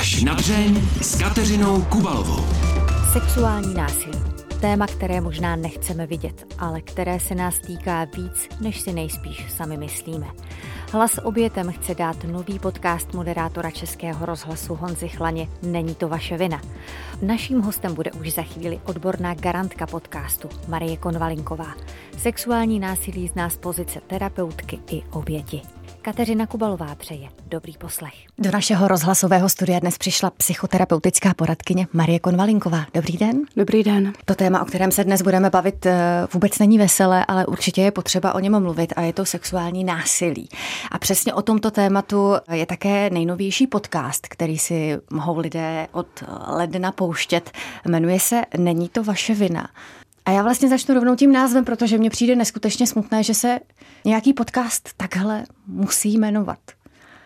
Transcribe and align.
Až 0.00 0.22
na 0.22 0.34
dřeň 0.34 0.82
s 1.02 1.18
Kateřinou 1.18 1.82
Kubalovou. 1.82 2.44
Sexuální 3.12 3.74
násilí. 3.74 4.18
Téma, 4.60 4.86
které 4.86 5.20
možná 5.20 5.56
nechceme 5.56 6.06
vidět, 6.06 6.54
ale 6.58 6.80
které 6.80 7.20
se 7.20 7.34
nás 7.34 7.58
týká 7.58 8.04
víc, 8.04 8.48
než 8.60 8.80
si 8.80 8.92
nejspíš 8.92 9.46
sami 9.56 9.76
myslíme. 9.76 10.26
Hlas 10.92 11.18
obětem 11.24 11.72
chce 11.72 11.94
dát 11.94 12.24
nový 12.24 12.58
podcast 12.58 13.14
moderátora 13.14 13.70
Českého 13.70 14.26
rozhlasu 14.26 14.74
Honzy 14.74 15.08
Chlaně 15.08 15.48
Není 15.62 15.94
to 15.94 16.08
vaše 16.08 16.36
vina. 16.36 16.60
Naším 17.22 17.60
hostem 17.60 17.94
bude 17.94 18.12
už 18.12 18.32
za 18.32 18.42
chvíli 18.42 18.80
odborná 18.84 19.34
garantka 19.34 19.86
podcastu 19.86 20.48
Marie 20.68 20.96
Konvalinková. 20.96 21.74
Sexuální 22.18 22.80
násilí 22.80 23.28
zná 23.28 23.50
z 23.50 23.56
pozice 23.56 24.00
terapeutky 24.06 24.78
i 24.90 25.02
oběti. 25.10 25.62
Kateřina 26.02 26.46
Kubalová 26.46 26.94
přeje 26.94 27.28
dobrý 27.46 27.72
poslech. 27.78 28.14
Do 28.38 28.50
našeho 28.50 28.88
rozhlasového 28.88 29.48
studia 29.48 29.78
dnes 29.78 29.98
přišla 29.98 30.30
psychoterapeutická 30.30 31.34
poradkyně 31.34 31.86
Marie 31.92 32.18
Konvalinková. 32.18 32.86
Dobrý 32.94 33.16
den. 33.16 33.42
Dobrý 33.56 33.82
den. 33.82 34.12
To 34.24 34.34
téma, 34.34 34.62
o 34.62 34.64
kterém 34.64 34.92
se 34.92 35.04
dnes 35.04 35.22
budeme 35.22 35.50
bavit, 35.50 35.86
eh, 35.86 36.26
vůbec 36.32 36.58
není 36.58 36.78
veselé, 36.78 37.24
ale 37.28 37.46
určitě 37.46 37.82
je 37.82 37.90
potřeba 37.90 38.34
o 38.34 38.38
něm 38.38 38.62
mluvit 38.62 38.92
a 38.96 39.02
je 39.02 39.12
to 39.12 39.24
sexuální 39.24 39.84
násilí. 39.84 40.48
A 40.90 40.98
přesně 40.98 41.34
o 41.34 41.42
tomto 41.42 41.70
tématu 41.70 42.32
je 42.52 42.66
také 42.66 43.10
nejnovější 43.10 43.66
podcast, 43.66 44.28
který 44.28 44.58
si 44.58 44.98
mohou 45.10 45.38
lidé 45.38 45.86
od 45.92 46.06
ledna 46.46 46.92
pouštět. 46.92 47.50
Jmenuje 47.86 48.20
se 48.20 48.42
Není 48.56 48.88
to 48.88 49.04
vaše 49.04 49.34
vina. 49.34 49.68
A 50.30 50.32
já 50.32 50.42
vlastně 50.42 50.68
začnu 50.68 50.94
rovnou 50.94 51.16
tím 51.16 51.32
názvem, 51.32 51.64
protože 51.64 51.98
mně 51.98 52.10
přijde 52.10 52.36
neskutečně 52.36 52.86
smutné, 52.86 53.22
že 53.22 53.34
se 53.34 53.60
nějaký 54.04 54.32
podcast 54.32 54.90
takhle 54.96 55.44
musí 55.66 56.18
jmenovat. 56.18 56.58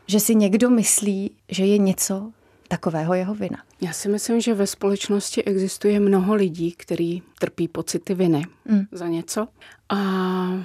Že 0.06 0.20
si 0.20 0.34
někdo 0.34 0.70
myslí, 0.70 1.30
že 1.48 1.64
je 1.66 1.78
něco 1.78 2.32
takového 2.68 3.14
jeho 3.14 3.34
vina. 3.34 3.62
Já 3.80 3.92
si 3.92 4.08
myslím, 4.08 4.40
že 4.40 4.54
ve 4.54 4.66
společnosti 4.66 5.44
existuje 5.44 6.00
mnoho 6.00 6.34
lidí, 6.34 6.72
kteří 6.72 7.22
trpí 7.38 7.68
pocity 7.68 8.14
viny 8.14 8.42
mm. 8.64 8.82
za 8.92 9.08
něco 9.08 9.48
a 9.88 9.96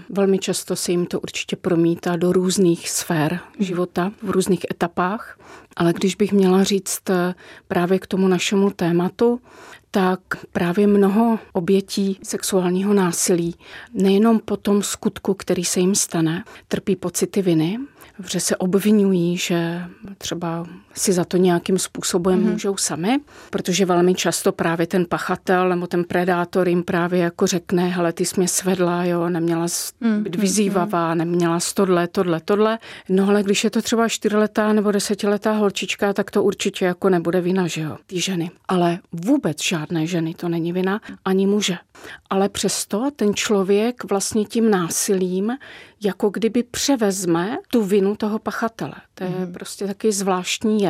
velmi 0.09 0.39
často 0.39 0.75
se 0.75 0.91
jim 0.91 1.05
to 1.05 1.19
určitě 1.19 1.55
promítá 1.55 2.15
do 2.15 2.33
různých 2.33 2.89
sfér 2.89 3.33
mm. 3.33 3.65
života, 3.65 4.11
v 4.21 4.29
různých 4.29 4.65
etapách. 4.71 5.39
Ale 5.75 5.93
když 5.93 6.15
bych 6.15 6.33
měla 6.33 6.63
říct 6.63 7.09
eh, 7.09 7.35
právě 7.67 7.99
k 7.99 8.07
tomu 8.07 8.27
našemu 8.27 8.69
tématu, 8.69 9.41
tak 9.91 10.19
právě 10.51 10.87
mnoho 10.87 11.39
obětí 11.53 12.19
sexuálního 12.23 12.93
násilí 12.93 13.55
nejenom 13.93 14.39
po 14.39 14.57
tom 14.57 14.83
skutku, 14.83 15.33
který 15.33 15.65
se 15.65 15.79
jim 15.79 15.95
stane, 15.95 16.43
trpí 16.67 16.95
pocity 16.95 17.41
viny, 17.41 17.79
že 18.31 18.39
se 18.39 18.57
obvinují, 18.57 19.37
že 19.37 19.81
třeba 20.17 20.67
si 20.99 21.13
za 21.13 21.25
to 21.25 21.37
nějakým 21.37 21.79
způsobem 21.79 22.39
mm-hmm. 22.39 22.51
můžou 22.51 22.77
sami, 22.77 23.19
protože 23.49 23.85
velmi 23.85 24.15
často 24.15 24.51
právě 24.51 24.87
ten 24.87 25.05
pachatel 25.05 25.69
nebo 25.69 25.87
ten 25.87 26.03
predátor 26.03 26.69
jim 26.69 26.83
právě 26.83 27.19
jako 27.19 27.47
řekne, 27.47 27.87
hele, 27.87 28.13
ty 28.13 28.25
jsi 28.25 28.33
mě 28.37 28.47
svedla, 28.47 29.03
jo, 29.03 29.29
neměla 29.29 29.65
mm-hmm. 29.65 30.23
být 30.23 30.35
vyzývavá, 30.35 31.15
neměla 31.15 31.59
jsi 31.59 31.73
tohle, 31.75 32.07
tohle, 32.07 32.41
tohle. 32.45 32.79
No 33.09 33.27
ale 33.27 33.43
když 33.43 33.63
je 33.63 33.69
to 33.69 33.81
třeba 33.81 34.09
čtyřletá 34.09 34.73
nebo 34.73 34.91
desetiletá 34.91 35.51
holčička, 35.51 36.13
tak 36.13 36.31
to 36.31 36.43
určitě 36.43 36.85
jako 36.85 37.09
nebude 37.09 37.41
vina, 37.41 37.67
že 37.67 37.81
jo, 37.81 37.97
ty 38.05 38.21
ženy. 38.21 38.51
Ale 38.67 38.99
vůbec 39.11 39.63
žádné 39.63 40.07
ženy 40.07 40.33
to 40.33 40.49
není 40.49 40.73
vina, 40.73 41.01
ani 41.25 41.47
muže. 41.47 41.77
Ale 42.29 42.49
přesto 42.49 43.09
ten 43.15 43.33
člověk 43.33 44.03
vlastně 44.03 44.45
tím 44.45 44.69
násilím 44.69 45.51
jako 46.01 46.29
kdyby 46.29 46.63
převezme 46.63 47.57
tu 47.67 47.83
vinu 47.83 48.15
toho 48.15 48.39
pachatele. 48.39 48.93
To 49.13 49.23
je 49.23 49.29
mm. 49.29 49.53
prostě 49.53 49.87
taky 49.87 50.11
zvláštní 50.11 50.81
jev. 50.81 50.88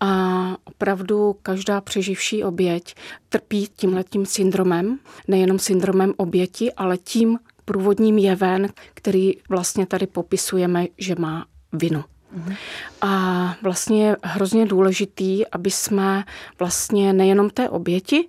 A 0.00 0.56
opravdu 0.64 1.36
každá 1.42 1.80
přeživší 1.80 2.44
oběť 2.44 2.94
trpí 3.28 3.68
tímhletím 3.76 4.26
syndromem, 4.26 4.98
nejenom 5.28 5.58
syndromem 5.58 6.14
oběti, 6.16 6.72
ale 6.72 6.98
tím 6.98 7.38
průvodním 7.64 8.18
jevem, 8.18 8.66
který 8.94 9.32
vlastně 9.48 9.86
tady 9.86 10.06
popisujeme, 10.06 10.86
že 10.98 11.14
má 11.18 11.46
vinu. 11.72 12.04
Mhm. 12.32 12.54
A 13.00 13.54
vlastně 13.62 14.06
je 14.06 14.16
hrozně 14.22 14.66
důležitý, 14.66 15.46
aby 15.46 15.70
jsme 15.70 16.24
vlastně 16.58 17.12
nejenom 17.12 17.50
té 17.50 17.68
oběti, 17.68 18.28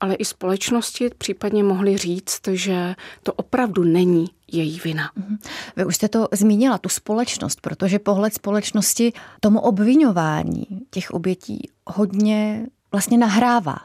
ale 0.00 0.14
i 0.14 0.24
společnosti 0.24 1.10
případně 1.18 1.64
mohli 1.64 1.96
říct, 1.96 2.40
že 2.52 2.94
to 3.22 3.32
opravdu 3.32 3.84
není 3.84 4.26
její 4.52 4.80
vina. 4.84 5.10
Mhm. 5.16 5.38
Vy 5.76 5.84
už 5.84 5.96
jste 5.96 6.08
to 6.08 6.28
zmínila, 6.32 6.78
tu 6.78 6.88
společnost, 6.88 7.60
protože 7.60 7.98
pohled 7.98 8.34
společnosti 8.34 9.12
tomu 9.40 9.60
obvinování 9.60 10.66
těch 10.90 11.10
obětí 11.10 11.70
hodně 11.86 12.66
vlastně 12.92 13.18
nahrává. 13.18 13.76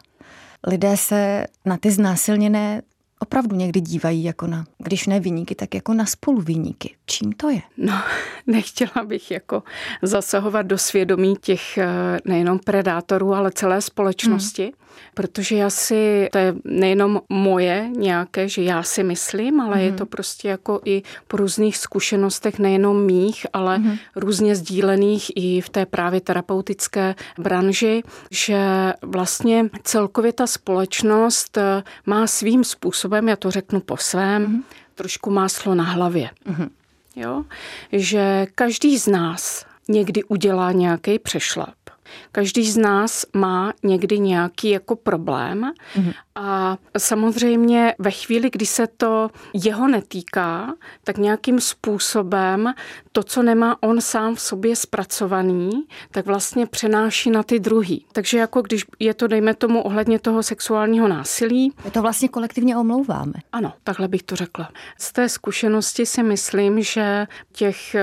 Lidé 0.67 0.97
se 0.97 1.45
na 1.65 1.77
ty 1.77 1.91
znásilněné 1.91 2.81
opravdu 3.19 3.55
někdy 3.55 3.81
dívají 3.81 4.23
jako 4.23 4.47
na, 4.47 4.65
když 4.77 5.07
ne 5.07 5.19
vyníky, 5.19 5.55
tak 5.55 5.75
jako 5.75 5.93
na 5.93 6.05
spoluvyníky. 6.05 6.95
Čím 7.05 7.33
to 7.33 7.49
je? 7.49 7.61
No, 7.77 8.01
nechtěla 8.47 9.05
bych 9.05 9.31
jako 9.31 9.63
zasahovat 10.01 10.61
do 10.61 10.77
svědomí 10.77 11.35
těch 11.41 11.77
eh, 11.77 11.87
nejenom 12.25 12.59
predátorů, 12.59 13.33
ale 13.33 13.51
celé 13.51 13.81
společnosti. 13.81 14.63
Hmm 14.63 14.84
protože 15.13 15.55
já 15.55 15.69
si, 15.69 16.29
to 16.31 16.37
je 16.37 16.55
nejenom 16.63 17.21
moje 17.29 17.89
nějaké, 17.89 18.49
že 18.49 18.63
já 18.63 18.83
si 18.83 19.03
myslím, 19.03 19.59
ale 19.59 19.75
mm. 19.75 19.81
je 19.81 19.89
mhm. 19.89 19.97
to 19.97 20.05
prostě 20.05 20.47
jako 20.47 20.81
i 20.85 21.01
po 21.27 21.37
různých 21.37 21.77
zkušenostech, 21.77 22.59
nejenom 22.59 23.05
mých, 23.05 23.45
ale 23.53 23.77
mm. 23.77 23.97
různě 24.15 24.55
sdílených 24.55 25.31
i 25.35 25.61
v 25.61 25.69
té 25.69 25.85
právě 25.85 26.21
terapeutické 26.21 27.15
branži, 27.37 28.03
že 28.31 28.59
vlastně 29.01 29.69
celkově 29.83 30.33
ta 30.33 30.47
společnost 30.47 31.57
eh, 31.57 31.83
má 32.05 32.27
svým 32.27 32.63
způsobem, 32.63 33.29
já 33.29 33.35
to 33.35 33.51
řeknu 33.51 33.79
po 33.79 33.97
svém, 33.97 34.41
mm. 34.41 34.63
trošku 34.95 35.31
máslo 35.31 35.75
na 35.75 35.83
hlavě. 35.83 36.29
Mm. 36.45 36.69
Jo? 37.15 37.43
Že 37.91 38.47
každý 38.55 38.97
z 38.97 39.07
nás 39.07 39.65
někdy 39.87 40.23
udělá 40.23 40.71
nějaký 40.71 41.19
přešlap 41.19 41.84
Každý 42.31 42.71
z 42.71 42.77
nás 42.77 43.25
má 43.33 43.73
někdy 43.83 44.19
nějaký 44.19 44.69
jako 44.69 44.95
problém 44.95 45.71
mm-hmm. 45.95 46.13
a 46.35 46.77
samozřejmě 46.97 47.95
ve 47.99 48.11
chvíli, 48.11 48.49
kdy 48.49 48.65
se 48.65 48.87
to 48.87 49.29
jeho 49.53 49.87
netýká, 49.87 50.73
tak 51.03 51.17
nějakým 51.17 51.59
způsobem 51.59 52.73
to, 53.15 53.23
co 53.23 53.43
nemá 53.43 53.83
on 53.83 54.01
sám 54.01 54.35
v 54.35 54.41
sobě 54.41 54.75
zpracovaný, 54.75 55.69
tak 56.11 56.25
vlastně 56.25 56.65
přenáší 56.65 57.29
na 57.31 57.43
ty 57.43 57.59
druhý. 57.59 58.05
Takže 58.11 58.37
jako 58.37 58.61
když 58.61 58.85
je 58.99 59.13
to, 59.13 59.27
dejme 59.27 59.53
tomu, 59.53 59.81
ohledně 59.81 60.19
toho 60.19 60.43
sexuálního 60.43 61.07
násilí. 61.07 61.73
Je 61.85 61.91
to 61.91 62.01
vlastně 62.01 62.29
kolektivně 62.29 62.77
omlouváme. 62.77 63.33
Ano, 63.51 63.73
takhle 63.83 64.07
bych 64.07 64.23
to 64.23 64.35
řekla. 64.35 64.69
Z 64.99 65.13
té 65.13 65.29
zkušenosti 65.29 66.05
si 66.05 66.23
myslím, 66.23 66.81
že 66.81 67.27
těch 67.51 67.95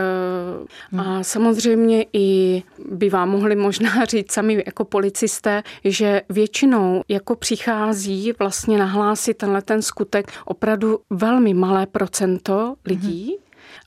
hmm. 0.90 1.00
a 1.00 1.22
samozřejmě 1.22 2.06
i 2.12 2.62
by 2.88 3.08
vám 3.08 3.30
mohli 3.30 3.56
možná 3.56 4.04
říct 4.10 4.32
sami 4.32 4.62
jako 4.66 4.84
policisté, 4.84 5.62
že 5.84 6.22
většinou 6.28 7.02
jako 7.08 7.36
přichází 7.36 8.32
vlastně 8.38 8.78
nahlásit 8.78 9.36
tenhle 9.36 9.62
ten 9.62 9.82
skutek 9.82 10.32
opravdu 10.44 10.98
velmi 11.10 11.54
malé 11.54 11.86
procento 11.86 12.74
lidí, 12.84 13.26
hmm 13.26 13.41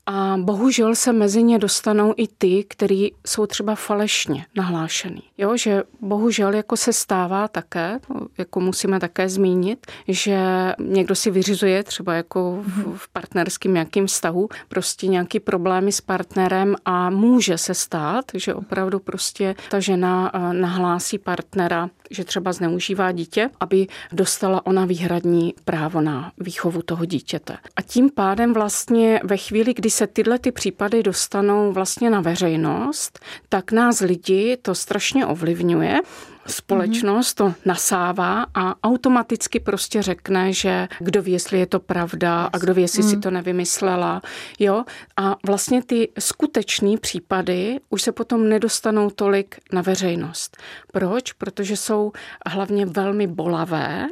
a 0.05 0.37
bohužel 0.37 0.95
se 0.95 1.13
mezi 1.13 1.43
ně 1.43 1.59
dostanou 1.59 2.13
i 2.17 2.27
ty, 2.27 2.63
kteří 2.63 3.13
jsou 3.27 3.45
třeba 3.45 3.75
falešně 3.75 4.45
nahlášený. 4.55 5.23
Jo, 5.37 5.57
že 5.57 5.83
bohužel 6.01 6.53
jako 6.53 6.77
se 6.77 6.93
stává 6.93 7.47
také, 7.47 7.99
jako 8.37 8.59
musíme 8.59 8.99
také 8.99 9.29
zmínit, 9.29 9.87
že 10.07 10.39
někdo 10.79 11.15
si 11.15 11.31
vyřizuje 11.31 11.83
třeba 11.83 12.13
jako 12.13 12.59
v, 12.61 12.97
v 12.97 13.07
partnerském 13.07 13.73
nějakým 13.73 14.07
vztahu 14.07 14.49
prostě 14.67 15.07
nějaký 15.07 15.39
problémy 15.39 15.91
s 15.91 16.01
partnerem 16.01 16.75
a 16.85 17.09
může 17.09 17.57
se 17.57 17.73
stát, 17.73 18.25
že 18.33 18.53
opravdu 18.53 18.99
prostě 18.99 19.55
ta 19.69 19.79
žena 19.79 20.31
eh, 20.33 20.53
nahlásí 20.53 21.17
partnera, 21.17 21.89
že 22.09 22.23
třeba 22.23 22.53
zneužívá 22.53 23.11
dítě, 23.11 23.49
aby 23.59 23.87
dostala 24.11 24.65
ona 24.65 24.85
výhradní 24.85 25.53
právo 25.65 26.01
na 26.01 26.31
výchovu 26.37 26.81
toho 26.81 27.05
dítěte. 27.05 27.57
A 27.75 27.81
tím 27.81 28.09
pádem 28.09 28.53
vlastně 28.53 29.19
ve 29.23 29.37
chvíli, 29.37 29.73
kdy 29.73 29.89
se 29.89 30.07
tyhle 30.07 30.39
ty 30.39 30.51
případy 30.51 31.03
dostanou 31.03 31.71
vlastně 31.71 32.09
na 32.09 32.21
veřejnost, 32.21 33.19
tak 33.49 33.71
nás 33.71 33.99
lidi 33.99 34.57
to 34.61 34.75
strašně 34.75 35.25
ovlivňuje 35.25 35.99
společnost 36.47 37.33
to 37.33 37.53
nasává 37.65 38.45
a 38.53 38.83
automaticky 38.83 39.59
prostě 39.59 40.01
řekne, 40.01 40.53
že 40.53 40.87
kdo 40.99 41.21
ví, 41.21 41.31
jestli 41.31 41.59
je 41.59 41.67
to 41.67 41.79
pravda 41.79 42.49
a 42.53 42.57
kdo 42.57 42.73
ví, 42.73 42.81
jestli 42.81 43.03
si 43.03 43.15
mm. 43.15 43.21
to 43.21 43.31
nevymyslela. 43.31 44.21
Jo? 44.59 44.83
A 45.17 45.35
vlastně 45.45 45.83
ty 45.83 46.11
skutečné 46.19 46.97
případy 46.97 47.79
už 47.89 48.01
se 48.01 48.11
potom 48.11 48.49
nedostanou 48.49 49.09
tolik 49.09 49.59
na 49.73 49.81
veřejnost. 49.81 50.57
Proč? 50.91 51.33
Protože 51.33 51.77
jsou 51.77 52.11
hlavně 52.47 52.85
velmi 52.85 53.27
bolavé 53.27 54.07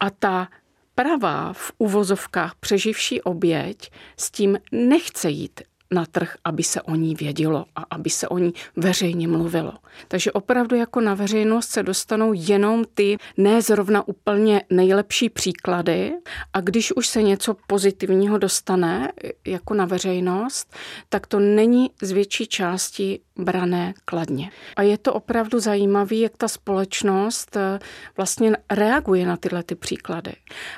a 0.00 0.10
ta 0.10 0.48
pravá 0.94 1.52
v 1.52 1.72
uvozovkách 1.78 2.54
přeživší 2.54 3.22
oběť 3.22 3.90
s 4.16 4.30
tím 4.30 4.58
nechce 4.72 5.30
jít 5.30 5.60
na 5.90 6.06
trh, 6.06 6.34
aby 6.44 6.62
se 6.62 6.82
o 6.82 6.94
ní 6.94 7.14
vědělo 7.14 7.64
a 7.76 7.84
aby 7.90 8.10
se 8.10 8.28
o 8.28 8.38
ní 8.38 8.54
veřejně 8.76 9.28
mluvilo. 9.28 9.72
Takže 10.08 10.32
opravdu 10.32 10.76
jako 10.76 11.00
na 11.00 11.14
veřejnost 11.14 11.68
se 11.68 11.82
dostanou 11.82 12.32
jenom 12.36 12.84
ty 12.94 13.16
ne 13.36 13.62
zrovna 13.62 14.08
úplně 14.08 14.62
nejlepší 14.70 15.28
příklady 15.28 16.12
a 16.52 16.60
když 16.60 16.92
už 16.92 17.06
se 17.06 17.22
něco 17.22 17.56
pozitivního 17.66 18.38
dostane 18.38 19.12
jako 19.46 19.74
na 19.74 19.84
veřejnost, 19.84 20.74
tak 21.08 21.26
to 21.26 21.40
není 21.40 21.90
z 22.02 22.10
větší 22.10 22.46
části 22.46 23.20
brané 23.36 23.94
kladně. 24.04 24.50
A 24.76 24.82
je 24.82 24.98
to 24.98 25.14
opravdu 25.14 25.60
zajímavé, 25.60 26.16
jak 26.16 26.36
ta 26.36 26.48
společnost 26.48 27.56
eh, 27.56 27.78
vlastně 28.16 28.52
reaguje 28.70 29.26
na 29.26 29.36
tyhle 29.36 29.62
ty 29.62 29.74
příklady. 29.74 30.32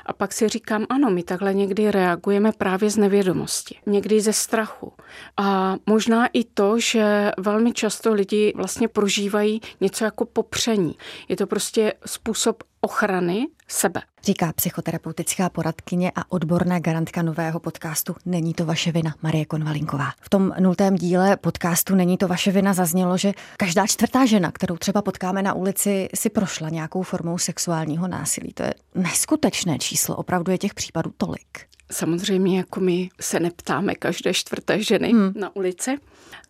A 0.07 0.13
pak 0.13 0.33
si 0.33 0.49
říkám, 0.49 0.87
ano, 0.89 1.11
my 1.11 1.23
takhle 1.23 1.55
někdy 1.55 1.91
reagujeme 1.91 2.53
právě 2.53 2.91
z 2.91 2.97
nevědomosti, 2.97 3.79
někdy 3.87 4.21
ze 4.21 4.33
strachu. 4.33 4.93
A 5.37 5.77
možná 5.87 6.27
i 6.27 6.45
to, 6.45 6.81
že 6.81 7.31
velmi 7.39 7.73
často 7.73 8.13
lidi 8.15 8.53
vlastně 8.57 8.89
prožívají 8.89 9.61
něco 9.81 10.05
jako 10.05 10.25
popření. 10.25 10.95
Je 11.29 11.37
to 11.37 11.47
prostě 11.47 11.93
způsob 12.07 12.63
ochrany 12.81 13.47
sebe. 13.69 14.03
Říká 14.23 14.53
psychoterapeutická 14.53 15.49
poradkyně 15.49 16.13
a 16.15 16.33
odborná 16.33 16.79
garantka 16.79 17.23
nového 17.23 17.61
podcastu 17.61 18.17
Není 18.25 18.55
to 18.55 18.65
vaše 18.65 18.93
vina, 18.93 19.15
Marie 19.23 19.45
Konvalinková. 19.45 20.13
V 20.21 20.29
tom 20.29 20.53
nultém 20.61 20.97
díle 20.97 21.37
podcastu 21.37 21.95
Není 21.95 22.19
to 22.19 22.29
vaše 22.29 22.51
vina 22.51 22.75
zaznělo, 22.75 23.17
že 23.17 23.33
každá 23.57 23.87
čtvrtá 23.87 24.27
žena, 24.27 24.53
kterou 24.53 24.77
třeba 24.77 25.03
potkáme 25.03 25.43
na 25.43 25.55
ulici, 25.55 26.09
si 26.15 26.31
prošla 26.31 26.69
nějakou 26.69 27.03
formou 27.03 27.39
sexuálního 27.39 28.09
násilí. 28.09 28.53
To 28.53 28.63
je 28.63 28.75
neskutečné 28.95 29.79
číslo, 29.79 30.17
opravdu 30.17 30.53
je 30.53 30.59
těch 30.59 30.75
případů 30.75 31.13
tolik. 31.17 31.72
Samozřejmě 31.93 32.59
jako 32.59 32.81
my 32.81 33.11
se 33.21 33.41
neptáme 33.41 33.95
každé 33.95 34.35
čtvrté 34.35 34.83
ženy 34.83 35.13
hmm. 35.13 35.33
na 35.37 35.57
ulici, 35.57 35.99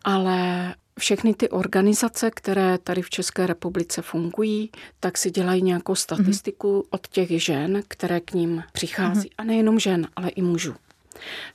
ale 0.04 0.74
všechny 0.98 1.34
ty 1.34 1.48
organizace, 1.48 2.30
které 2.30 2.78
tady 2.78 3.02
v 3.02 3.10
České 3.10 3.46
republice 3.46 4.02
fungují, 4.02 4.70
tak 5.00 5.18
si 5.18 5.30
dělají 5.30 5.62
nějakou 5.62 5.94
statistiku 5.94 6.78
mm-hmm. 6.78 6.88
od 6.90 7.06
těch 7.06 7.42
žen, 7.42 7.82
které 7.88 8.20
k 8.20 8.32
ním 8.32 8.62
přichází. 8.72 9.28
Mm-hmm. 9.28 9.34
A 9.38 9.44
nejenom 9.44 9.78
žen, 9.78 10.06
ale 10.16 10.28
i 10.28 10.42
mužů. 10.42 10.74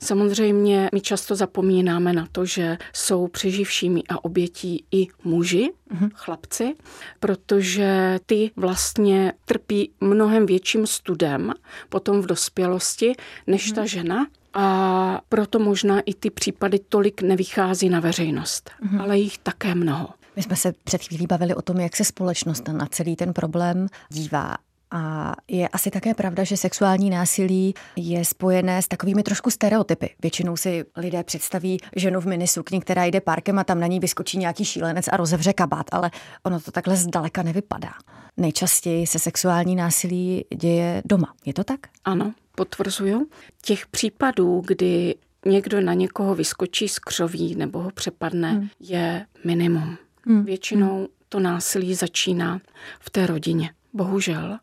Samozřejmě 0.02 0.90
my 0.94 1.00
často 1.00 1.36
zapomínáme 1.36 2.12
na 2.12 2.26
to, 2.32 2.44
že 2.44 2.78
jsou 2.92 3.28
přeživšími 3.28 4.02
a 4.08 4.24
obětí 4.24 4.84
i 4.92 5.06
muži, 5.24 5.70
mm-hmm. 5.90 6.10
chlapci, 6.14 6.74
protože 7.20 8.18
ty 8.26 8.50
vlastně 8.56 9.32
trpí 9.44 9.90
mnohem 10.00 10.46
větším 10.46 10.86
studem 10.86 11.52
potom 11.88 12.20
v 12.20 12.26
dospělosti 12.26 13.12
než 13.46 13.72
mm-hmm. 13.72 13.74
ta 13.74 13.86
žena, 13.86 14.26
a 14.54 15.20
proto 15.28 15.58
možná 15.58 16.00
i 16.00 16.14
ty 16.14 16.30
případy 16.30 16.78
tolik 16.88 17.22
nevychází 17.22 17.88
na 17.88 18.00
veřejnost, 18.00 18.70
mm-hmm. 18.82 19.02
ale 19.02 19.18
jich 19.18 19.38
také 19.38 19.74
mnoho. 19.74 20.08
My 20.36 20.42
jsme 20.42 20.56
se 20.56 20.72
před 20.84 21.02
chvílí 21.02 21.26
bavili 21.26 21.54
o 21.54 21.62
tom, 21.62 21.80
jak 21.80 21.96
se 21.96 22.04
společnost 22.04 22.68
na 22.68 22.86
celý 22.86 23.16
ten 23.16 23.32
problém 23.32 23.86
dívá. 24.08 24.56
A 24.90 25.34
je 25.48 25.68
asi 25.68 25.90
také 25.90 26.14
pravda, 26.14 26.44
že 26.44 26.56
sexuální 26.56 27.10
násilí 27.10 27.74
je 27.96 28.24
spojené 28.24 28.82
s 28.82 28.88
takovými 28.88 29.22
trošku 29.22 29.50
stereotypy. 29.50 30.10
Většinou 30.22 30.56
si 30.56 30.84
lidé 30.96 31.22
představí 31.22 31.78
ženu 31.96 32.20
v 32.20 32.26
minisukni, 32.26 32.80
která 32.80 33.04
jde 33.04 33.20
parkem 33.20 33.58
a 33.58 33.64
tam 33.64 33.80
na 33.80 33.86
ní 33.86 34.00
vyskočí 34.00 34.38
nějaký 34.38 34.64
šílenec 34.64 35.08
a 35.12 35.16
rozevře 35.16 35.52
kabát, 35.52 35.86
ale 35.92 36.10
ono 36.42 36.60
to 36.60 36.70
takhle 36.70 36.96
zdaleka 36.96 37.42
nevypadá. 37.42 37.90
Nejčastěji 38.36 39.06
se 39.06 39.18
sexuální 39.18 39.76
násilí 39.76 40.44
děje 40.56 41.02
doma. 41.04 41.34
Je 41.46 41.54
to 41.54 41.64
tak? 41.64 41.80
Ano, 42.04 42.32
potvrzuju. 42.54 43.28
Těch 43.62 43.86
případů, 43.86 44.62
kdy 44.66 45.14
někdo 45.46 45.80
na 45.80 45.94
někoho 45.94 46.34
vyskočí 46.34 46.88
z 46.88 46.98
křoví 46.98 47.54
nebo 47.54 47.82
ho 47.82 47.90
přepadne, 47.90 48.52
hmm. 48.52 48.68
je 48.80 49.26
minimum. 49.44 49.96
Hmm. 50.26 50.44
Většinou 50.44 51.08
to 51.28 51.40
násilí 51.40 51.94
začíná 51.94 52.60
v 53.00 53.10
té 53.10 53.26
rodině. 53.26 53.70
Bohužel. 53.92 54.58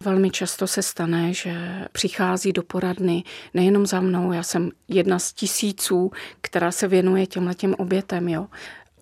Velmi 0.00 0.30
často 0.30 0.66
se 0.66 0.82
stane, 0.82 1.34
že 1.34 1.84
přichází 1.92 2.52
do 2.52 2.62
poradny 2.62 3.24
nejenom 3.54 3.86
za 3.86 4.00
mnou, 4.00 4.32
já 4.32 4.42
jsem 4.42 4.70
jedna 4.88 5.18
z 5.18 5.32
tisíců, 5.32 6.10
která 6.40 6.72
se 6.72 6.88
věnuje 6.88 7.26
těmhle 7.26 7.54
těm 7.54 7.74
obětem, 7.78 8.28
jo. 8.28 8.46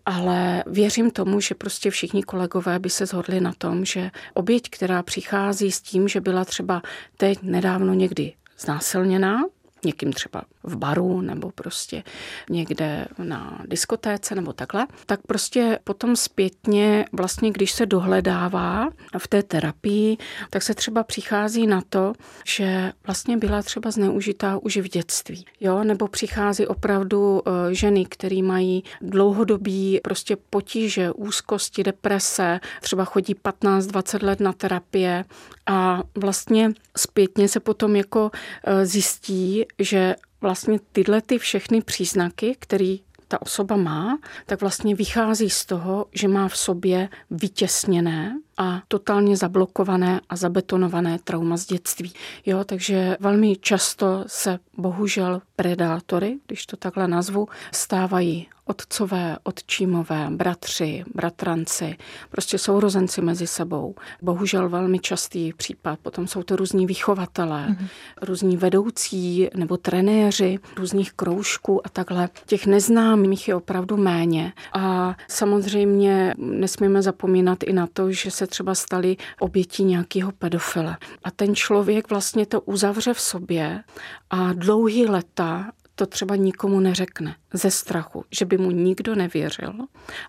Ale 0.06 0.64
věřím 0.66 1.10
tomu, 1.10 1.40
že 1.40 1.54
prostě 1.54 1.90
všichni 1.90 2.22
kolegové 2.22 2.78
by 2.78 2.90
se 2.90 3.06
shodli 3.06 3.40
na 3.40 3.52
tom, 3.58 3.84
že 3.84 4.10
oběť, 4.34 4.70
která 4.70 5.02
přichází 5.02 5.72
s 5.72 5.80
tím, 5.80 6.08
že 6.08 6.20
byla 6.20 6.44
třeba 6.44 6.82
teď 7.16 7.38
nedávno 7.42 7.94
někdy 7.94 8.32
znásilněná, 8.58 9.40
někým 9.84 10.12
třeba 10.12 10.42
v 10.62 10.76
baru 10.76 11.20
nebo 11.20 11.50
prostě 11.50 12.02
někde 12.50 13.06
na 13.18 13.58
diskotéce 13.66 14.34
nebo 14.34 14.52
takhle, 14.52 14.86
tak 15.06 15.20
prostě 15.26 15.78
potom 15.84 16.16
zpětně 16.16 17.04
vlastně, 17.12 17.50
když 17.50 17.72
se 17.72 17.86
dohledává 17.86 18.88
v 19.18 19.28
té 19.28 19.42
terapii, 19.42 20.16
tak 20.50 20.62
se 20.62 20.74
třeba 20.74 21.04
přichází 21.04 21.66
na 21.66 21.82
to, 21.88 22.12
že 22.46 22.92
vlastně 23.06 23.36
byla 23.36 23.62
třeba 23.62 23.90
zneužitá 23.90 24.58
už 24.58 24.76
v 24.76 24.88
dětství. 24.88 25.44
Jo? 25.60 25.84
Nebo 25.84 26.08
přichází 26.08 26.66
opravdu 26.66 27.42
eh, 27.46 27.74
ženy, 27.74 28.04
které 28.04 28.42
mají 28.42 28.84
dlouhodobý 29.00 30.00
prostě 30.04 30.36
potíže, 30.50 31.10
úzkosti, 31.12 31.82
deprese, 31.82 32.60
třeba 32.80 33.04
chodí 33.04 33.34
15-20 33.34 34.24
let 34.26 34.40
na 34.40 34.52
terapie 34.52 35.24
a 35.66 36.02
vlastně 36.14 36.72
zpětně 36.96 37.48
se 37.48 37.60
potom 37.60 37.96
jako 37.96 38.30
eh, 38.64 38.86
zjistí, 38.86 39.64
že 39.78 40.16
vlastně 40.40 40.78
tyhle 40.92 41.22
ty 41.22 41.38
všechny 41.38 41.82
příznaky, 41.82 42.56
které 42.58 42.96
ta 43.28 43.42
osoba 43.42 43.76
má, 43.76 44.18
tak 44.46 44.60
vlastně 44.60 44.94
vychází 44.94 45.50
z 45.50 45.64
toho, 45.66 46.06
že 46.12 46.28
má 46.28 46.48
v 46.48 46.56
sobě 46.56 47.08
vytěsněné 47.30 48.38
a 48.58 48.82
totálně 48.88 49.36
zablokované 49.36 50.20
a 50.28 50.36
zabetonované 50.36 51.18
trauma 51.24 51.56
z 51.56 51.66
dětství. 51.66 52.12
Jo, 52.46 52.64
takže 52.64 53.16
velmi 53.20 53.56
často 53.56 54.24
se 54.26 54.58
bohužel 54.76 55.42
predátory, 55.56 56.38
když 56.46 56.66
to 56.66 56.76
takhle 56.76 57.08
nazvu, 57.08 57.48
stávají 57.72 58.48
otcové, 58.64 59.36
otčímové, 59.42 60.28
bratři, 60.30 61.04
bratranci, 61.14 61.96
prostě 62.30 62.58
sourozenci 62.58 63.20
mezi 63.20 63.46
sebou. 63.46 63.94
Bohužel 64.22 64.68
velmi 64.68 64.98
častý 64.98 65.52
případ. 65.52 65.98
Potom 66.02 66.26
jsou 66.26 66.42
to 66.42 66.56
různí 66.56 66.86
vychovatelé, 66.86 67.66
mm-hmm. 67.68 67.88
různí 68.22 68.56
vedoucí 68.56 69.48
nebo 69.54 69.76
trenéři 69.76 70.58
různých 70.76 71.12
kroužků 71.12 71.86
a 71.86 71.88
takhle. 71.88 72.28
Těch 72.46 72.66
neznámých 72.66 73.48
je 73.48 73.54
opravdu 73.54 73.96
méně. 73.96 74.52
A 74.72 75.16
samozřejmě 75.28 76.34
nesmíme 76.38 77.02
zapomínat 77.02 77.62
i 77.62 77.72
na 77.72 77.86
to, 77.92 78.12
že 78.12 78.30
se 78.30 78.46
třeba 78.46 78.74
stali 78.74 79.16
obětí 79.40 79.84
nějakého 79.84 80.32
pedofila. 80.32 80.98
A 81.24 81.30
ten 81.30 81.54
člověk 81.54 82.10
vlastně 82.10 82.46
to 82.46 82.60
uzavře 82.60 83.14
v 83.14 83.20
sobě 83.20 83.82
a 84.30 84.52
dlouhý 84.52 85.06
leta 85.06 85.70
to 85.94 86.06
třeba 86.06 86.36
nikomu 86.36 86.80
neřekne 86.80 87.36
ze 87.54 87.70
strachu, 87.70 88.24
že 88.30 88.44
by 88.44 88.58
mu 88.58 88.70
nikdo 88.70 89.14
nevěřil 89.14 89.72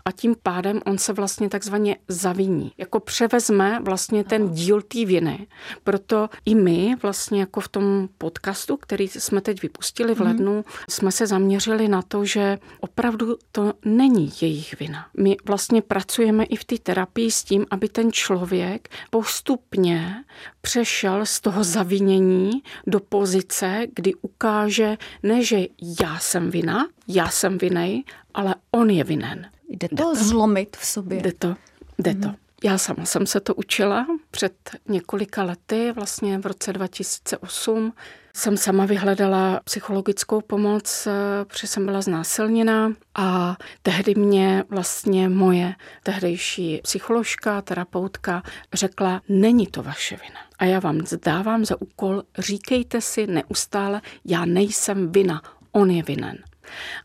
a 0.06 0.12
tím 0.12 0.36
pádem 0.44 0.82
on 0.86 0.98
se 0.98 1.14
vlastně 1.14 1.50
takzvaně 1.50 1.98
zaviní. 2.08 2.72
Jako 2.78 3.00
převezme 3.00 3.80
vlastně 3.84 4.24
ten 4.24 4.50
díl 4.50 4.82
té 4.82 5.06
viny. 5.06 5.48
Proto 5.84 6.30
i 6.46 6.56
my 6.56 6.96
vlastně 7.02 7.40
jako 7.40 7.62
v 7.62 7.68
tom 7.68 8.10
podcastu, 8.18 8.78
který 8.78 9.08
jsme 9.08 9.42
teď 9.42 9.62
vypustili 9.62 10.16
v 10.16 10.20
mhm. 10.20 10.28
lednu, 10.28 10.56
mm. 10.56 10.64
jsme 10.90 11.12
se 11.12 11.28
zaměřili 11.28 11.88
na 11.88 12.02
to, 12.02 12.26
že 12.26 12.60
opravdu 12.80 13.38
to 13.52 13.74
není 13.86 14.32
jejich 14.42 14.80
vina. 14.80 15.08
My 15.18 15.38
vlastně 15.46 15.82
pracujeme 15.82 16.44
i 16.44 16.56
v 16.56 16.64
té 16.64 16.78
terapii 16.78 17.32
s 17.32 17.44
tím, 17.44 17.66
aby 17.70 17.90
ten 17.90 18.12
člověk 18.12 18.90
postupně 19.10 20.24
přešel 20.62 21.26
z 21.26 21.40
toho 21.40 21.64
zavinění 21.64 22.52
do 22.88 23.00
pozice, 23.00 23.88
kdy 23.96 24.14
ukáže 24.22 24.98
ne, 25.24 25.44
že 25.44 25.68
já 26.02 26.20
jsem 26.20 26.52
vina, 26.52 26.88
já 27.08 27.30
jsem 27.30 27.58
vinej, 27.58 28.04
ale 28.34 28.56
on 28.72 28.90
je 28.90 29.04
vinen. 29.04 29.50
Jde 29.70 29.90
to, 29.90 29.96
to 29.96 30.16
zlomit 30.16 30.78
v 30.78 30.86
sobě. 30.86 31.22
Jde 31.22 31.34
to, 31.34 31.56
jde 32.00 32.14
mm. 32.14 32.22
to. 32.22 32.30
Já 32.64 32.78
sama 32.78 33.06
jsem 33.06 33.28
se 33.28 33.40
to 33.40 33.56
učila 33.56 34.08
před 34.32 34.54
několika 34.88 35.44
lety, 35.44 35.92
vlastně 35.92 36.38
v 36.38 36.46
roce 36.46 36.74
2008. 36.74 37.94
Jsem 38.34 38.58
sama 38.58 38.86
vyhledala 38.86 39.62
psychologickou 39.64 40.42
pomoc, 40.42 41.08
eh, 41.08 41.46
protože 41.46 41.68
jsem 41.68 41.86
byla 41.86 42.02
znásilněná 42.02 42.94
a 43.16 43.58
tehdy 43.82 44.16
mě 44.16 44.64
vlastně 44.70 45.30
moje 45.30 45.76
tehdejší 46.04 46.80
psycholožka, 46.84 47.62
terapeutka 47.62 48.44
řekla, 48.74 49.22
není 49.30 49.68
to 49.68 49.84
vaše 49.84 50.16
vina. 50.16 50.40
A 50.60 50.66
já 50.66 50.80
vám 50.80 51.02
dávám 51.26 51.66
za 51.66 51.82
úkol, 51.82 52.24
říkejte 52.38 53.02
si 53.02 53.28
neustále, 53.28 54.02
já 54.26 54.46
nejsem 54.46 55.12
vina, 55.12 55.42
on 55.72 55.92
je 55.92 56.04
vinen. 56.04 56.38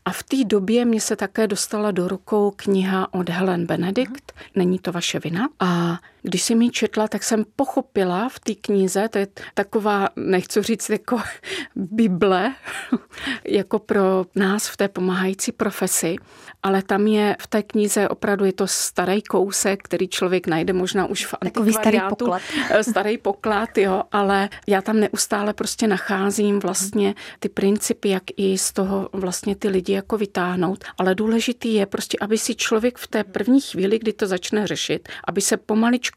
A 0.05 0.11
v 0.11 0.23
té 0.23 0.43
době 0.43 0.85
mě 0.85 1.01
se 1.01 1.15
také 1.15 1.47
dostala 1.47 1.91
do 1.91 2.07
rukou 2.07 2.51
kniha 2.51 3.13
od 3.13 3.29
Helen 3.29 3.65
Benedikt, 3.65 4.31
Není 4.55 4.79
to 4.79 4.91
vaše 4.91 5.19
vina. 5.19 5.49
A 5.59 5.99
když 6.21 6.43
jsem 6.43 6.61
ji 6.61 6.69
četla, 6.69 7.07
tak 7.07 7.23
jsem 7.23 7.45
pochopila 7.55 8.29
v 8.29 8.39
té 8.39 8.55
knize, 8.55 9.09
to 9.09 9.17
je 9.17 9.27
taková, 9.53 10.09
nechci 10.15 10.61
říct 10.61 10.89
jako 10.89 11.21
Bible, 11.75 12.53
jako 13.47 13.79
pro 13.79 14.25
nás 14.35 14.67
v 14.67 14.77
té 14.77 14.87
pomáhající 14.87 15.51
profesi, 15.51 16.15
ale 16.63 16.81
tam 16.81 17.07
je 17.07 17.35
v 17.41 17.47
té 17.47 17.63
knize 17.63 18.09
opravdu 18.09 18.45
je 18.45 18.53
to 18.53 18.67
starý 18.67 19.21
kousek, 19.21 19.83
který 19.83 20.07
člověk 20.07 20.47
najde 20.47 20.73
možná 20.73 21.05
už 21.05 21.25
v 21.25 21.35
Takový 21.39 21.73
starý 21.73 21.99
poklad. 22.09 22.41
starý 22.81 23.17
poklad, 23.17 23.77
jo, 23.77 24.03
ale 24.11 24.49
já 24.67 24.81
tam 24.81 24.99
neustále 24.99 25.53
prostě 25.53 25.87
nacházím 25.87 26.59
vlastně 26.59 27.15
ty 27.39 27.49
principy, 27.49 28.09
jak 28.09 28.23
i 28.37 28.57
z 28.57 28.73
toho 28.73 29.09
vlastně 29.13 29.55
ty 29.55 29.67
lidi 29.67 29.93
jako 29.93 30.17
vytáhnout, 30.17 30.83
ale 30.97 31.15
důležitý 31.15 31.73
je 31.73 31.85
prostě, 31.85 32.17
aby 32.21 32.37
si 32.37 32.55
člověk 32.55 32.97
v 32.97 33.07
té 33.07 33.23
první 33.23 33.61
chvíli, 33.61 33.99
kdy 33.99 34.13
to 34.13 34.27
začne 34.27 34.67
řešit, 34.67 35.09
aby 35.27 35.41
se 35.41 35.57
pomaličku 35.57 36.10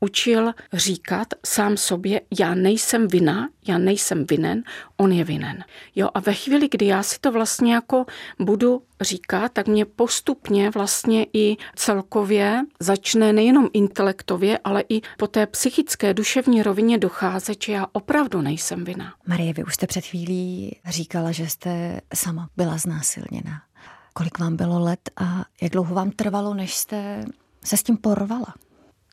učil 0.00 0.52
říkat 0.72 1.28
sám 1.46 1.76
sobě, 1.76 2.20
já 2.38 2.54
nejsem 2.54 3.08
vina, 3.08 3.48
já 3.68 3.78
nejsem 3.78 4.26
vinen, 4.26 4.62
on 4.96 5.12
je 5.12 5.24
vinen. 5.24 5.64
Jo, 5.94 6.08
a 6.14 6.20
ve 6.20 6.34
chvíli, 6.34 6.68
kdy 6.70 6.86
já 6.86 7.02
si 7.02 7.18
to 7.20 7.32
vlastně 7.32 7.74
jako 7.74 8.04
budu 8.38 8.82
říkat, 9.00 9.52
tak 9.52 9.66
mě 9.66 9.84
postupně 9.84 10.70
vlastně 10.70 11.26
i 11.32 11.56
celkově 11.76 12.62
začne 12.80 13.32
nejenom 13.32 13.68
intelektově, 13.72 14.58
ale 14.64 14.84
i 14.88 15.00
po 15.18 15.26
té 15.26 15.46
psychické 15.46 16.14
duševní 16.14 16.62
rovině 16.62 16.98
docházet, 16.98 17.62
že 17.64 17.72
já 17.72 17.86
opravdu 17.92 18.40
nejsem 18.40 18.84
vina. 18.84 19.14
Marie, 19.26 19.52
vy 19.52 19.64
už 19.64 19.74
jste 19.74 19.86
před 19.86 20.04
chvílí 20.04 20.76
říkala, 20.88 21.32
že 21.32 21.48
jste 21.48 22.00
sama 22.14 22.48
byla 22.56 22.78
znásilněna. 22.78 23.62
Kolik 24.14 24.38
vám 24.38 24.56
bylo 24.56 24.80
let 24.80 25.10
a 25.16 25.44
jak 25.62 25.72
dlouho 25.72 25.94
vám 25.94 26.10
trvalo, 26.10 26.54
než 26.54 26.76
jste 26.76 27.24
se 27.64 27.76
s 27.76 27.82
tím 27.82 27.96
porvala? 27.96 28.54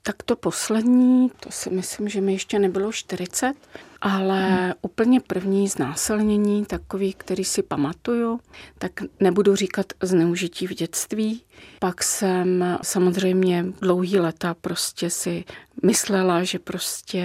Tak 0.03 0.23
to 0.23 0.35
poslední, 0.35 1.29
to 1.39 1.51
si 1.51 1.69
myslím, 1.69 2.09
že 2.09 2.21
mi 2.21 2.33
ještě 2.33 2.59
nebylo 2.59 2.91
40, 2.91 3.53
ale 4.01 4.49
hmm. 4.49 4.73
úplně 4.81 5.19
první 5.19 5.67
znásilnění, 5.67 6.65
takový, 6.65 7.13
který 7.13 7.43
si 7.43 7.63
pamatuju, 7.63 8.39
tak 8.77 8.91
nebudu 9.19 9.55
říkat 9.55 9.85
zneužití 10.01 10.67
v 10.67 10.73
dětství. 10.73 11.41
Pak 11.79 12.03
jsem 12.03 12.77
samozřejmě 12.81 13.65
dlouhý 13.81 14.19
leta 14.19 14.53
prostě 14.53 15.09
si 15.09 15.43
myslela, 15.83 16.43
že 16.43 16.59
prostě 16.59 17.23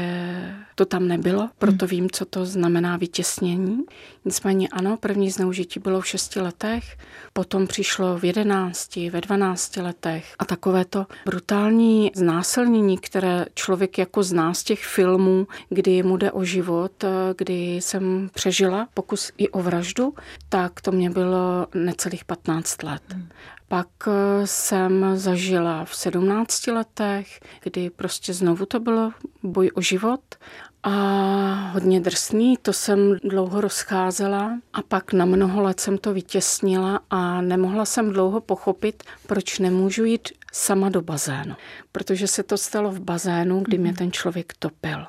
to 0.75 0.85
tam 0.85 1.09
nebylo, 1.09 1.49
proto 1.59 1.87
hmm. 1.87 1.91
vím, 1.91 2.11
co 2.11 2.25
to 2.25 2.47
znamená 2.47 2.97
vytěsnění. 2.97 3.85
Nicméně 4.25 4.69
ano, 4.69 4.97
první 4.97 5.31
zneužití 5.31 5.81
bylo 5.81 6.01
v 6.01 6.07
šesti 6.07 6.41
letech, 6.41 6.97
potom 7.33 7.67
přišlo 7.67 8.19
v 8.19 8.25
jedenácti, 8.25 9.11
ve 9.11 9.21
dvanácti 9.21 9.81
letech 9.81 10.35
a 10.39 10.45
takové 10.45 10.85
to 10.85 11.07
brutální 11.27 12.11
znásilnění, 12.15 12.99
které 12.99 13.47
člověk 13.55 13.99
jako 13.99 14.23
zná 14.23 14.55
z 14.55 14.65
těch 14.65 14.85
filmů, 14.85 15.47
kdy 15.69 16.03
mu 16.03 16.17
jde 16.17 16.33
o 16.33 16.45
život, 16.45 16.64
kdy 17.37 17.75
jsem 17.75 18.31
přežila 18.35 18.89
pokus 18.95 19.33
i 19.37 19.49
o 19.49 19.63
vraždu, 19.63 20.15
tak 20.49 20.81
to 20.81 20.93
mě 20.93 21.11
bylo 21.11 21.67
necelých 21.75 22.25
15 22.25 22.83
let. 22.83 23.03
Hmm. 23.13 23.29
Pak 23.69 23.89
eh, 24.07 24.47
jsem 24.47 25.07
zažila 25.15 25.85
v 25.85 25.97
17 25.97 26.67
letech, 26.67 27.41
kdy 27.63 27.91
prostě 27.91 28.35
znovu 28.35 28.67
to 28.67 28.81
bylo 28.81 29.13
boj 29.43 29.71
o 29.75 29.81
život 29.81 30.21
a 30.87 30.91
hodně 31.73 32.01
drsný, 32.01 32.57
to 32.63 32.73
jsem 32.73 33.17
dlouho 33.25 33.61
rozcházela 33.61 34.59
a 34.73 34.83
pak 34.83 35.13
na 35.13 35.25
mnoho 35.25 35.63
let 35.63 35.81
jsem 35.81 35.99
to 35.99 36.13
vytěsnila 36.13 37.01
a 37.11 37.41
nemohla 37.41 37.85
jsem 37.85 38.11
dlouho 38.11 38.41
pochopit, 38.41 39.03
proč 39.27 39.59
nemůžu 39.59 40.05
jít 40.05 40.29
sama 40.53 40.89
do 40.89 41.03
bazénu. 41.03 41.55
Protože 41.93 42.27
se 42.27 42.43
to 42.43 42.59
stalo 42.59 42.91
v 42.91 43.01
bazénu, 43.01 43.61
kdy 43.61 43.79
mě 43.79 43.91
mhm. 43.91 43.97
ten 43.97 44.13
člověk 44.13 44.53
topil. 44.59 45.07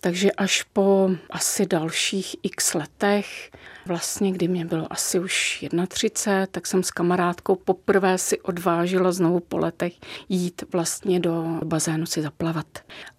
Takže 0.00 0.32
až 0.32 0.62
po 0.62 1.10
asi 1.30 1.66
dalších 1.66 2.36
x 2.42 2.74
letech, 2.74 3.50
vlastně 3.86 4.32
kdy 4.32 4.48
mě 4.48 4.64
bylo 4.64 4.92
asi 4.92 5.18
už 5.18 5.64
31, 5.88 6.46
tak 6.46 6.66
jsem 6.66 6.82
s 6.82 6.90
kamarádkou 6.90 7.56
poprvé 7.56 8.18
si 8.18 8.40
odvážila 8.40 9.12
znovu 9.12 9.40
po 9.40 9.58
letech 9.58 9.92
jít 10.28 10.64
vlastně 10.72 11.20
do 11.20 11.60
bazénu 11.64 12.06
si 12.06 12.22
zaplavat. 12.22 12.66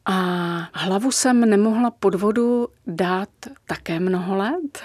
A 0.05 0.13
hlavu 0.73 1.11
jsem 1.11 1.49
nemohla 1.49 1.91
pod 1.91 2.15
vodu 2.15 2.67
dát 2.87 3.29
také 3.65 3.99
mnoho 3.99 4.35
let. 4.35 4.81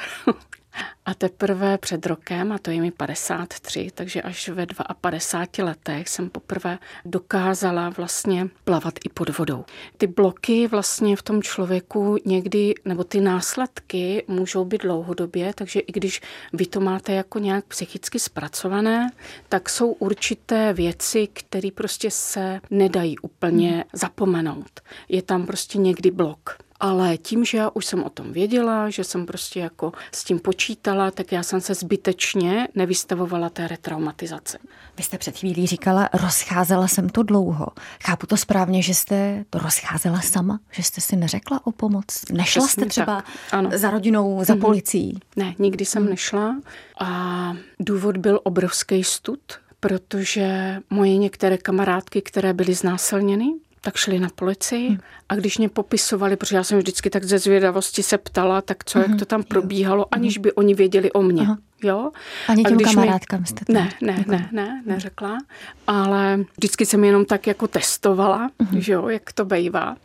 A 1.04 1.14
teprve 1.14 1.78
před 1.78 2.06
rokem, 2.06 2.52
a 2.52 2.58
to 2.58 2.70
je 2.70 2.80
mi 2.80 2.90
53, 2.90 3.90
takže 3.94 4.22
až 4.22 4.48
ve 4.48 4.66
52 5.00 5.64
letech 5.64 6.08
jsem 6.08 6.30
poprvé 6.30 6.78
dokázala 7.04 7.88
vlastně 7.90 8.48
plavat 8.64 8.94
i 9.04 9.08
pod 9.08 9.38
vodou. 9.38 9.64
Ty 9.96 10.06
bloky 10.06 10.66
vlastně 10.66 11.16
v 11.16 11.22
tom 11.22 11.42
člověku 11.42 12.16
někdy, 12.24 12.74
nebo 12.84 13.04
ty 13.04 13.20
následky 13.20 14.24
můžou 14.28 14.64
být 14.64 14.82
dlouhodobě, 14.82 15.52
takže 15.54 15.80
i 15.80 15.92
když 15.92 16.20
vy 16.52 16.66
to 16.66 16.80
máte 16.80 17.12
jako 17.12 17.38
nějak 17.38 17.64
psychicky 17.64 18.18
zpracované, 18.18 19.10
tak 19.48 19.68
jsou 19.68 19.92
určité 19.92 20.72
věci, 20.72 21.28
které 21.32 21.68
prostě 21.74 22.10
se 22.10 22.60
nedají 22.70 23.18
úplně 23.18 23.70
hmm. 23.70 23.82
zapomenout. 23.92 24.80
Je 25.08 25.22
tam 25.22 25.46
prostě 25.46 25.78
někdy 25.78 26.10
blok. 26.10 26.58
Ale 26.84 27.18
tím, 27.18 27.44
že 27.44 27.58
já 27.58 27.70
už 27.74 27.86
jsem 27.86 28.04
o 28.04 28.10
tom 28.10 28.32
věděla, 28.32 28.90
že 28.90 29.04
jsem 29.04 29.26
prostě 29.26 29.60
jako 29.60 29.92
s 30.14 30.24
tím 30.24 30.38
počítala, 30.38 31.10
tak 31.10 31.32
já 31.32 31.42
jsem 31.42 31.60
se 31.60 31.74
zbytečně 31.74 32.68
nevystavovala 32.74 33.48
té 33.48 33.68
retraumatizace. 33.68 34.58
Vy 34.96 35.02
jste 35.02 35.18
před 35.18 35.38
chvílí 35.38 35.66
říkala, 35.66 36.08
rozcházela 36.12 36.88
jsem 36.88 37.08
to 37.08 37.22
dlouho. 37.22 37.66
Chápu 38.04 38.26
to 38.26 38.36
správně, 38.36 38.82
že 38.82 38.94
jste 38.94 39.44
to 39.50 39.58
rozcházela 39.58 40.20
sama? 40.20 40.60
Že 40.70 40.82
jste 40.82 41.00
si 41.00 41.16
neřekla 41.16 41.60
o 41.66 41.72
pomoc? 41.72 42.04
Nešla 42.32 42.66
jste 42.66 42.86
třeba 42.86 43.24
ano. 43.52 43.70
za 43.74 43.90
rodinou, 43.90 44.44
za 44.44 44.54
mm-hmm. 44.54 44.60
policií? 44.60 45.18
Ne, 45.36 45.54
nikdy 45.58 45.84
jsem 45.84 46.02
mm. 46.02 46.08
nešla. 46.08 46.56
A 47.00 47.52
důvod 47.80 48.16
byl 48.16 48.40
obrovský 48.44 49.04
stud, 49.04 49.40
protože 49.80 50.76
moje 50.90 51.16
některé 51.16 51.58
kamarádky, 51.58 52.22
které 52.22 52.52
byly 52.52 52.74
znásilněny, 52.74 53.52
tak 53.84 53.96
šli 53.96 54.18
na 54.18 54.28
policii 54.34 54.88
hmm. 54.88 54.98
a 55.28 55.34
když 55.34 55.58
mě 55.58 55.68
popisovali, 55.68 56.36
protože 56.36 56.56
já 56.56 56.64
jsem 56.64 56.78
vždycky 56.78 57.10
tak 57.10 57.24
ze 57.24 57.38
zvědavosti 57.38 58.02
se 58.02 58.18
ptala, 58.18 58.60
tak 58.60 58.84
co, 58.84 58.98
hmm. 58.98 59.10
jak 59.10 59.18
to 59.18 59.24
tam 59.24 59.42
probíhalo, 59.42 60.06
aniž 60.14 60.38
by 60.38 60.52
oni 60.52 60.74
věděli 60.74 61.12
o 61.12 61.22
mně. 61.22 61.42
Aha. 61.42 61.58
Jo? 61.84 62.10
Ani 62.48 62.64
těm 62.64 62.78
kamarádkám 62.78 63.40
mi... 63.40 63.46
jste 63.46 63.64
to 63.64 63.72
Ne, 63.72 63.90
ne, 64.00 64.14
jako... 64.18 64.30
ne, 64.30 64.48
ne, 64.52 64.82
neřekla, 64.86 65.38
ale 65.86 66.44
vždycky 66.56 66.86
jsem 66.86 67.04
jenom 67.04 67.24
tak 67.24 67.46
jako 67.46 67.68
testovala, 67.68 68.50
uh-huh. 68.60 68.78
že 68.78 68.92
jo, 68.92 69.08
jak 69.08 69.32
to 69.32 69.44
bejvá. 69.44 69.96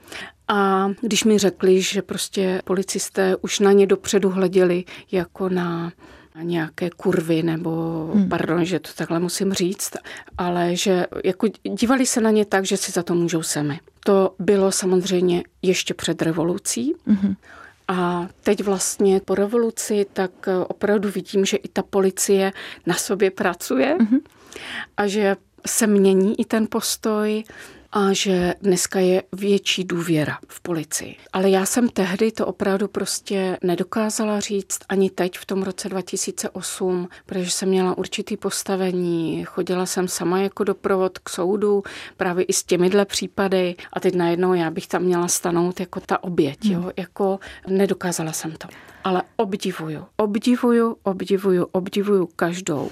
A 0.48 0.90
když 1.02 1.24
mi 1.24 1.38
řekli, 1.38 1.82
že 1.82 2.02
prostě 2.02 2.62
policisté 2.66 3.36
už 3.42 3.60
na 3.60 3.72
ně 3.72 3.88
dopředu 3.88 4.30
hleděli 4.30 4.84
jako 5.12 5.50
na 5.50 5.92
nějaké 6.42 6.90
kurvy, 6.90 7.44
nebo, 7.44 7.72
hmm. 8.14 8.30
pardon, 8.30 8.66
že 8.66 8.80
to 8.80 8.90
takhle 8.96 9.20
musím 9.20 9.54
říct, 9.54 9.92
ale 10.38 10.76
že 10.76 11.06
jako 11.24 11.48
dívali 11.64 12.06
se 12.06 12.22
na 12.22 12.32
ně 12.32 12.46
tak, 12.46 12.66
že 12.66 12.78
si 12.78 12.92
za 12.92 13.04
to 13.04 13.16
můžou 13.16 13.44
sami. 13.44 13.80
To 14.04 14.36
bylo 14.40 14.72
samozřejmě 14.72 15.44
ještě 15.62 15.94
před 15.94 16.22
revolucí. 16.22 16.94
Hmm. 17.06 17.36
A 17.88 18.28
teď 18.44 18.64
vlastně 18.64 19.22
po 19.26 19.36
revoluci 19.36 20.06
tak 20.14 20.32
opravdu 20.68 21.10
vidím, 21.10 21.46
že 21.46 21.58
i 21.58 21.68
ta 21.68 21.84
policie 21.84 22.52
na 22.86 22.96
sobě 22.96 23.32
pracuje 23.32 23.98
hmm. 24.00 24.20
a 24.98 25.08
že 25.08 25.36
se 25.68 25.88
mění 25.88 26.40
i 26.40 26.46
ten 26.46 26.68
postoj 26.70 27.44
a 27.98 28.14
že 28.14 28.54
dneska 28.62 29.00
je 29.00 29.24
větší 29.34 29.84
důvěra 29.84 30.38
v 30.48 30.62
policii. 30.62 31.16
Ale 31.34 31.50
já 31.50 31.66
jsem 31.66 31.90
tehdy 31.90 32.32
to 32.32 32.48
opravdu 32.48 32.88
prostě 32.88 33.58
nedokázala 33.64 34.40
říct 34.40 34.80
ani 34.90 35.10
teď 35.10 35.38
v 35.38 35.46
tom 35.46 35.64
roce 35.64 35.90
2008, 35.90 37.10
protože 37.26 37.52
jsem 37.52 37.70
měla 37.70 37.98
určitý 37.98 38.38
postavení, 38.38 39.44
chodila 39.46 39.86
jsem 39.86 40.08
sama 40.08 40.40
jako 40.40 40.64
doprovod 40.64 41.20
k 41.20 41.30
soudu, 41.30 41.84
právě 42.18 42.46
i 42.46 42.54
s 42.54 42.64
těmihle 42.64 43.06
případy 43.06 43.76
a 43.94 44.00
teď 44.00 44.16
najednou 44.16 44.54
já 44.54 44.72
bych 44.72 44.88
tam 44.88 45.04
měla 45.04 45.28
stanout 45.28 45.80
jako 45.80 46.00
ta 46.00 46.24
oběť, 46.24 46.66
hmm. 46.66 46.74
jo, 46.74 46.92
jako 46.98 47.40
nedokázala 47.68 48.32
jsem 48.32 48.52
to. 48.52 48.68
Ale 49.04 49.22
obdivuju, 49.36 50.06
obdivuju, 50.18 50.98
obdivuju, 51.04 51.68
obdivuju 51.72 52.30
každou 52.36 52.90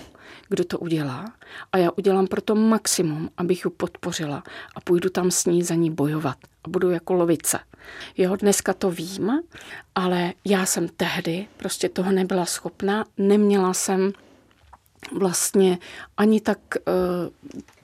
kdo 0.50 0.64
to 0.64 0.80
udělá. 0.80 1.25
A 1.72 1.78
já 1.78 1.92
udělám 1.98 2.28
pro 2.28 2.42
to 2.42 2.56
maximum, 2.56 3.30
abych 3.38 3.66
ji 3.66 3.72
podpořila 3.72 4.44
a 4.75 4.82
půjdu 4.82 5.10
tam 5.10 5.32
s 5.32 5.46
ní 5.46 5.64
za 5.64 5.75
ní 5.75 5.92
bojovat 5.92 6.38
a 6.64 6.70
budu 6.70 6.92
jako 6.92 7.14
lovice. 7.14 7.60
Jo, 8.18 8.36
dneska 8.36 8.74
to 8.74 8.92
vím, 8.92 9.42
ale 9.96 10.34
já 10.46 10.66
jsem 10.66 10.88
tehdy 10.88 11.48
prostě 11.58 11.90
toho 11.90 12.12
nebyla 12.12 12.46
schopná, 12.46 13.06
neměla 13.18 13.74
jsem 13.74 14.12
vlastně 15.12 15.78
ani 16.18 16.42
tak 16.42 16.58
eh, 16.75 16.82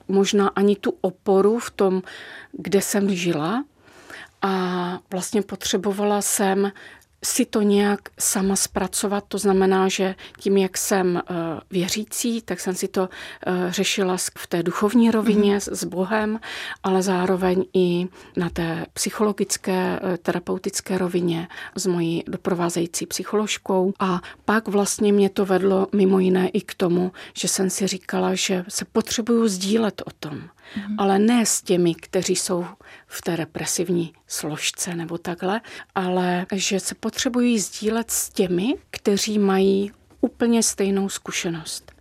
možná 0.08 0.48
ani 0.48 0.76
tu 0.76 0.94
oporu 1.00 1.58
v 1.58 1.70
tom, 1.70 2.02
kde 2.52 2.80
jsem 2.80 3.14
žila. 3.14 3.64
A 4.42 4.98
vlastně 5.10 5.42
potřebovala 5.42 6.22
jsem 6.22 6.72
si 7.24 7.46
to 7.46 7.62
nějak 7.62 8.00
sama 8.18 8.56
zpracovat. 8.56 9.24
To 9.28 9.38
znamená, 9.38 9.88
že 9.88 10.14
tím, 10.38 10.56
jak 10.56 10.78
jsem 10.78 11.16
eh, 11.16 11.34
věřící, 11.70 12.42
tak 12.42 12.60
jsem 12.60 12.74
si 12.74 12.88
to 12.88 13.08
eh, 13.46 13.52
řešila 13.68 14.16
v 14.38 14.46
té 14.46 14.62
duchovní 14.62 15.10
rovině 15.10 15.56
mm-hmm. 15.56 15.74
s 15.74 15.84
Bohem, 15.84 16.40
ale 16.82 17.02
zároveň 17.02 17.64
i 17.74 18.06
na 18.36 18.50
té 18.50 18.86
psychologické, 18.92 20.00
eh, 20.02 20.18
terapeutické 20.18 20.98
rovině 20.98 21.48
s 21.76 21.86
mojí 21.86 22.24
doprovázející 22.26 23.06
psycholožkou. 23.06 23.92
A 24.00 24.20
pak 24.44 24.68
vlastně 24.68 25.12
mě 25.12 25.30
to 25.30 25.46
vedlo 25.46 25.86
mimo 25.92 26.18
jiné 26.18 26.48
i 26.48 26.60
k 26.60 26.74
tomu, 26.74 27.12
že 27.34 27.48
jsem 27.48 27.70
si 27.70 27.86
říkala, 27.86 28.34
že 28.34 28.64
se 28.68 28.84
potřebuju 28.84 29.48
sdílet 29.48 30.02
o 30.06 30.10
tom 30.20 30.42
mm-hmm. 30.76 30.94
ale 30.98 31.18
ne 31.18 31.46
s 31.46 31.62
těmi, 31.62 31.94
kteří 31.94 32.36
jsou 32.36 32.66
v 33.06 33.22
té 33.22 33.36
represivní 33.36 34.12
složce 34.26 34.94
nebo 34.94 35.18
takhle, 35.18 35.60
ale 35.94 36.46
že 36.52 36.80
se 36.80 36.94
potřebují 36.94 37.58
sdílet 37.58 38.10
s 38.10 38.30
těmi, 38.30 38.74
kteří 38.90 39.38
mají 39.38 39.92
úplně 40.20 40.62
stejnou 40.62 41.08
zkušenost. 41.08 41.92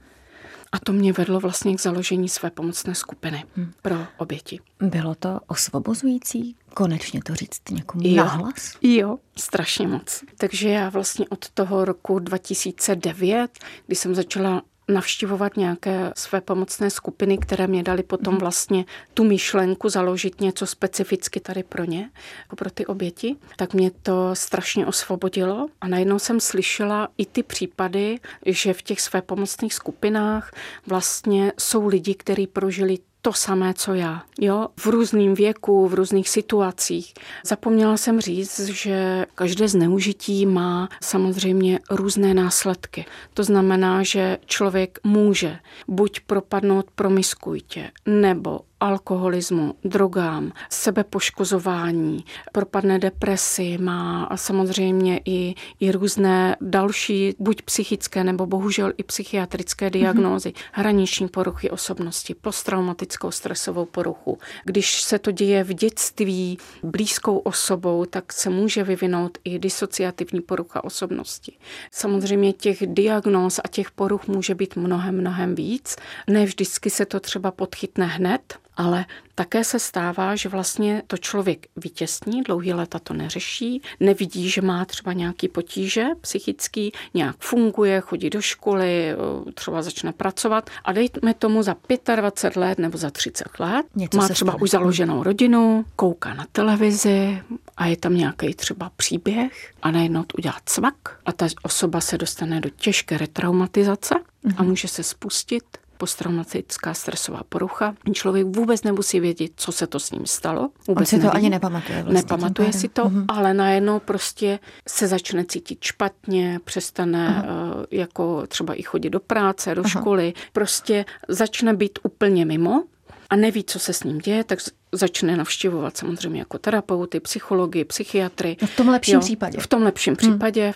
A 0.72 0.80
to 0.80 0.94
mě 0.94 1.14
vedlo 1.14 1.40
vlastně 1.40 1.76
k 1.76 1.82
založení 1.82 2.30
své 2.30 2.50
pomocné 2.50 2.96
skupiny 2.96 3.44
hmm. 3.56 3.72
pro 3.82 4.08
oběti. 4.18 4.60
Bylo 4.80 5.16
to 5.16 5.40
osvobozující 5.48 6.56
konečně 6.74 7.20
to 7.24 7.36
říct 7.36 7.62
někomu 7.72 8.08
jo. 8.08 8.16
nahlas? 8.16 8.78
Jo, 8.82 9.18
strašně 9.38 9.88
moc. 9.88 10.24
Takže 10.38 10.70
já 10.70 10.90
vlastně 10.90 11.26
od 11.30 11.50
toho 11.50 11.86
roku 11.86 12.20
2009, 12.20 13.60
kdy 13.88 13.96
jsem 13.96 14.16
začala 14.16 14.62
navštěvovat 14.92 15.58
nějaké 15.58 16.12
své 16.16 16.42
pomocné 16.42 16.90
skupiny, 16.90 17.38
které 17.38 17.68
mě 17.68 17.84
dali 17.84 18.04
potom 18.04 18.34
mhm. 18.34 18.40
vlastně 18.42 18.86
tu 19.14 19.24
myšlenku 19.24 19.90
založit 19.90 20.42
něco 20.42 20.68
specificky 20.68 21.40
tady 21.40 21.64
pro 21.64 21.84
ně, 21.84 22.10
jako 22.40 22.56
pro 22.56 22.72
ty 22.72 22.86
oběti, 22.86 23.36
tak 23.56 23.74
mě 23.74 23.92
to 23.92 24.30
strašně 24.34 24.86
osvobodilo 24.86 25.68
a 25.82 25.88
najednou 25.88 26.20
jsem 26.20 26.40
slyšela 26.40 27.08
i 27.18 27.26
ty 27.26 27.44
případy, 27.44 28.20
že 28.46 28.74
v 28.74 28.82
těch 28.82 29.02
své 29.02 29.22
pomocných 29.22 29.74
skupinách 29.74 30.52
vlastně 30.88 31.52
jsou 31.60 31.88
lidi, 31.88 32.16
kteří 32.16 32.48
prožili 32.48 32.98
to 33.22 33.34
samé, 33.34 33.74
co 33.74 33.94
já. 33.94 34.24
Jo? 34.40 34.68
V 34.80 34.86
různém 34.88 35.34
věku, 35.34 35.88
v 35.88 35.94
různých 35.94 36.30
situacích. 36.30 37.14
Zapomněla 37.46 37.98
jsem 37.98 38.22
říct, 38.22 38.60
že 38.60 39.26
každé 39.36 39.68
zneužití 39.68 40.46
má 40.46 40.90
samozřejmě 41.02 41.80
různé 41.90 42.34
následky. 42.34 43.06
To 43.34 43.44
znamená, 43.44 44.04
že 44.04 44.38
člověk 44.46 45.00
může 45.04 45.60
buď 45.88 46.20
propadnout 46.20 46.92
promiskujtě, 46.96 47.92
nebo 48.06 48.60
alkoholismu, 48.82 49.76
drogám, 49.84 50.52
sebepoškozování, 50.70 52.26
propadne 52.52 53.00
depresi, 53.00 53.78
má 53.78 54.30
samozřejmě 54.36 55.22
i, 55.26 55.56
i 55.80 55.92
různé 55.92 56.56
další, 56.62 57.36
buď 57.40 57.62
psychické 57.62 58.24
nebo 58.24 58.46
bohužel 58.46 58.94
i 58.98 59.04
psychiatrické 59.04 59.86
mhm. 59.86 59.92
diagnózy, 59.92 60.50
mm-hmm. 60.50 60.70
hraniční 60.72 61.28
poruchy 61.28 61.70
osobnosti, 61.70 62.36
posttraumatickou 62.36 63.32
stresovou 63.32 63.86
poruchu. 63.86 64.38
Když 64.66 65.02
se 65.02 65.20
to 65.20 65.32
děje 65.32 65.64
v 65.64 65.74
dětství 65.74 66.58
blízkou 66.84 67.38
osobou, 67.38 68.06
tak 68.06 68.34
se 68.34 68.50
může 68.50 68.84
vyvinout 68.84 69.38
i 69.44 69.60
disociativní 69.60 70.42
porucha 70.42 70.84
osobnosti. 70.84 71.58
Samozřejmě 71.92 72.54
těch 72.54 72.78
diagnóz 72.88 73.60
a 73.64 73.68
těch 73.68 73.92
poruch 73.92 74.28
může 74.28 74.56
být 74.56 74.76
mnohem, 74.76 75.18
mnohem 75.18 75.56
víc. 75.56 75.96
Ne 76.28 76.46
vždycky 76.46 76.90
se 76.90 77.06
to 77.06 77.20
třeba 77.20 77.52
podchytne 77.52 78.06
hned, 78.06 78.62
ale 78.78 79.06
také 79.36 79.64
se 79.64 79.80
stává, 79.80 80.36
že 80.36 80.50
vlastně 80.50 81.04
to 81.08 81.18
člověk 81.18 81.68
vytěsní, 81.76 82.42
dlouhý 82.42 82.74
léta 82.74 83.00
to 83.00 83.14
neřeší, 83.14 83.82
nevidí, 84.00 84.50
že 84.50 84.62
má 84.62 84.86
třeba 84.86 85.14
nějaký 85.14 85.48
potíže 85.48 86.06
psychický, 86.22 86.92
nějak 87.14 87.36
funguje, 87.40 88.02
chodí 88.02 88.30
do 88.30 88.42
školy, 88.42 89.16
třeba 89.54 89.82
začne 89.82 90.12
pracovat 90.12 90.70
a 90.86 90.92
dejme 90.92 91.34
tomu 91.40 91.64
za 91.64 91.76
25 92.16 92.62
let 92.62 92.80
nebo 92.80 92.98
za 92.98 93.10
30 93.10 93.60
let, 93.60 93.86
Něco 93.96 94.18
má 94.18 94.30
třeba 94.30 94.52
stane. 94.52 94.64
už 94.64 94.70
založenou 94.70 95.24
rodinu, 95.24 95.86
kouká 95.96 96.34
na 96.34 96.46
televizi 96.52 97.42
a 97.78 97.86
je 97.86 97.98
tam 97.98 98.16
nějaký 98.16 98.54
třeba 98.54 98.92
příběh 98.96 99.74
a 99.82 99.92
najednou 99.92 100.24
to 100.24 100.38
udělá 100.38 100.58
cvak 100.66 101.20
a 101.26 101.32
ta 101.32 101.48
osoba 101.64 102.02
se 102.02 102.18
dostane 102.18 102.62
do 102.62 102.70
těžké 102.70 103.18
retraumatizace 103.18 104.16
a 104.58 104.62
mhm. 104.62 104.70
může 104.70 104.88
se 104.88 105.04
spustit 105.04 105.64
posttraumatická 106.02 106.94
stresová 106.94 107.42
porucha. 107.50 107.96
Člověk 108.14 108.48
vůbec 108.48 108.84
nemusí 108.84 109.20
vědět, 109.20 109.52
co 109.56 109.72
se 109.72 109.88
to 109.88 110.00
s 110.00 110.12
ním 110.12 110.26
stalo. 110.26 110.70
Vůbec 110.88 111.02
On 111.02 111.06
si 111.06 111.18
neví. 111.18 111.30
to 111.30 111.36
ani 111.36 111.50
nepamatuje. 111.50 112.04
Vlastně 112.04 112.22
Nepamatuje 112.22 112.74
si 112.74 112.90
to, 112.90 113.06
uh-huh. 113.06 113.26
ale 113.28 113.54
najednou 113.54 114.00
prostě 114.00 114.60
se 114.88 115.08
začne 115.08 115.46
cítit 115.46 115.84
špatně, 115.84 116.60
přestane 116.66 117.44
uh-huh. 117.46 117.86
jako 117.92 118.48
třeba 118.48 118.74
i 118.74 118.82
chodit 118.82 119.10
do 119.10 119.20
práce, 119.20 119.76
do 119.76 119.82
uh-huh. 119.82 120.00
školy, 120.00 120.34
prostě 120.54 121.06
začne 121.28 121.74
být 121.74 122.00
úplně 122.04 122.46
mimo 122.46 122.84
a 123.30 123.36
neví, 123.36 123.64
co 123.64 123.80
se 123.80 123.94
s 123.94 124.04
ním 124.04 124.18
děje, 124.18 124.44
tak 124.44 124.60
začne 124.92 125.38
navštěvovat 125.38 125.98
samozřejmě 125.98 126.40
jako 126.40 126.58
terapeuty, 126.58 127.20
psychologi, 127.20 127.86
psychiatry. 127.86 128.58
No 128.62 128.68
v 128.68 128.76
tom 128.76 128.90
lepším 128.90 129.14
jo, 129.14 129.20
případě. 129.20 129.58
V 129.60 129.68
tom 129.68 129.84
lepším 129.84 130.12
hmm. 130.12 130.18
případě. 130.18 130.74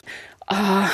A 0.47 0.89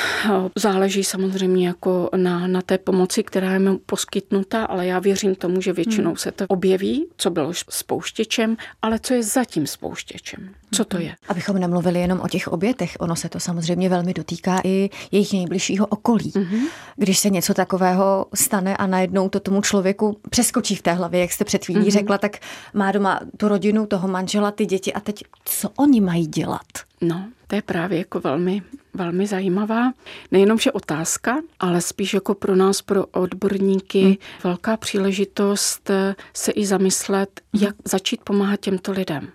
záleží 0.56 1.04
samozřejmě 1.04 1.66
jako 1.66 2.10
na, 2.16 2.46
na 2.46 2.62
té 2.62 2.78
pomoci, 2.78 3.22
která 3.22 3.52
je 3.52 3.58
mu 3.58 3.78
poskytnuta, 3.78 4.64
ale 4.64 4.86
já 4.86 4.98
věřím 4.98 5.34
tomu, 5.34 5.60
že 5.60 5.72
většinou 5.72 6.10
hmm. 6.10 6.16
se 6.16 6.32
to 6.32 6.44
objeví, 6.48 7.06
co 7.16 7.30
bylo 7.30 7.52
spouštěčem, 7.70 8.56
ale 8.82 8.98
co 8.98 9.14
je 9.14 9.22
zatím 9.22 9.66
spouštěčem. 9.66 10.54
Co 10.74 10.84
to 10.84 10.96
hmm. 10.96 11.06
je? 11.06 11.14
Abychom 11.28 11.58
nemluvili 11.58 12.00
jenom 12.00 12.20
o 12.20 12.28
těch 12.28 12.48
obětech, 12.48 12.96
ono 13.00 13.16
se 13.16 13.28
to 13.28 13.40
samozřejmě 13.40 13.88
velmi 13.88 14.14
dotýká 14.14 14.60
i 14.64 14.90
jejich 15.10 15.32
nejbližšího 15.32 15.86
okolí. 15.86 16.30
Mm-hmm. 16.30 16.68
Když 16.96 17.18
se 17.18 17.30
něco 17.30 17.54
takového 17.54 18.26
stane 18.34 18.76
a 18.76 18.86
najednou 18.86 19.28
to 19.28 19.40
tomu 19.40 19.62
člověku 19.62 20.18
přeskočí 20.30 20.76
v 20.76 20.82
té 20.82 20.92
hlavě, 20.92 21.20
jak 21.20 21.32
jste 21.32 21.44
před 21.44 21.64
chvílí 21.64 21.80
mm-hmm. 21.80 21.92
řekla, 21.92 22.18
tak 22.18 22.36
má 22.74 22.92
doma 22.92 23.20
tu 23.36 23.48
rodinu, 23.48 23.86
toho 23.86 24.08
manžela, 24.08 24.50
ty 24.50 24.66
děti 24.66 24.92
a 24.92 25.00
teď 25.00 25.24
co 25.44 25.70
oni 25.76 26.00
mají 26.00 26.26
dělat? 26.26 26.91
No, 27.02 27.28
to 27.46 27.54
je 27.54 27.62
právě 27.62 27.98
jako 27.98 28.20
velmi, 28.20 28.62
velmi 28.94 29.26
zajímavá. 29.26 29.92
Nejenom, 30.30 30.58
že 30.58 30.72
otázka, 30.72 31.42
ale 31.60 31.80
spíš 31.80 32.14
jako 32.14 32.34
pro 32.34 32.56
nás, 32.56 32.82
pro 32.82 33.06
odborníky, 33.06 34.02
hmm. 34.02 34.14
velká 34.44 34.76
příležitost 34.76 35.90
se 36.34 36.52
i 36.52 36.66
zamyslet, 36.66 37.40
hmm. 37.54 37.62
jak 37.62 37.74
začít 37.84 38.20
pomáhat 38.24 38.60
těmto 38.60 38.92
lidem. 38.92 39.28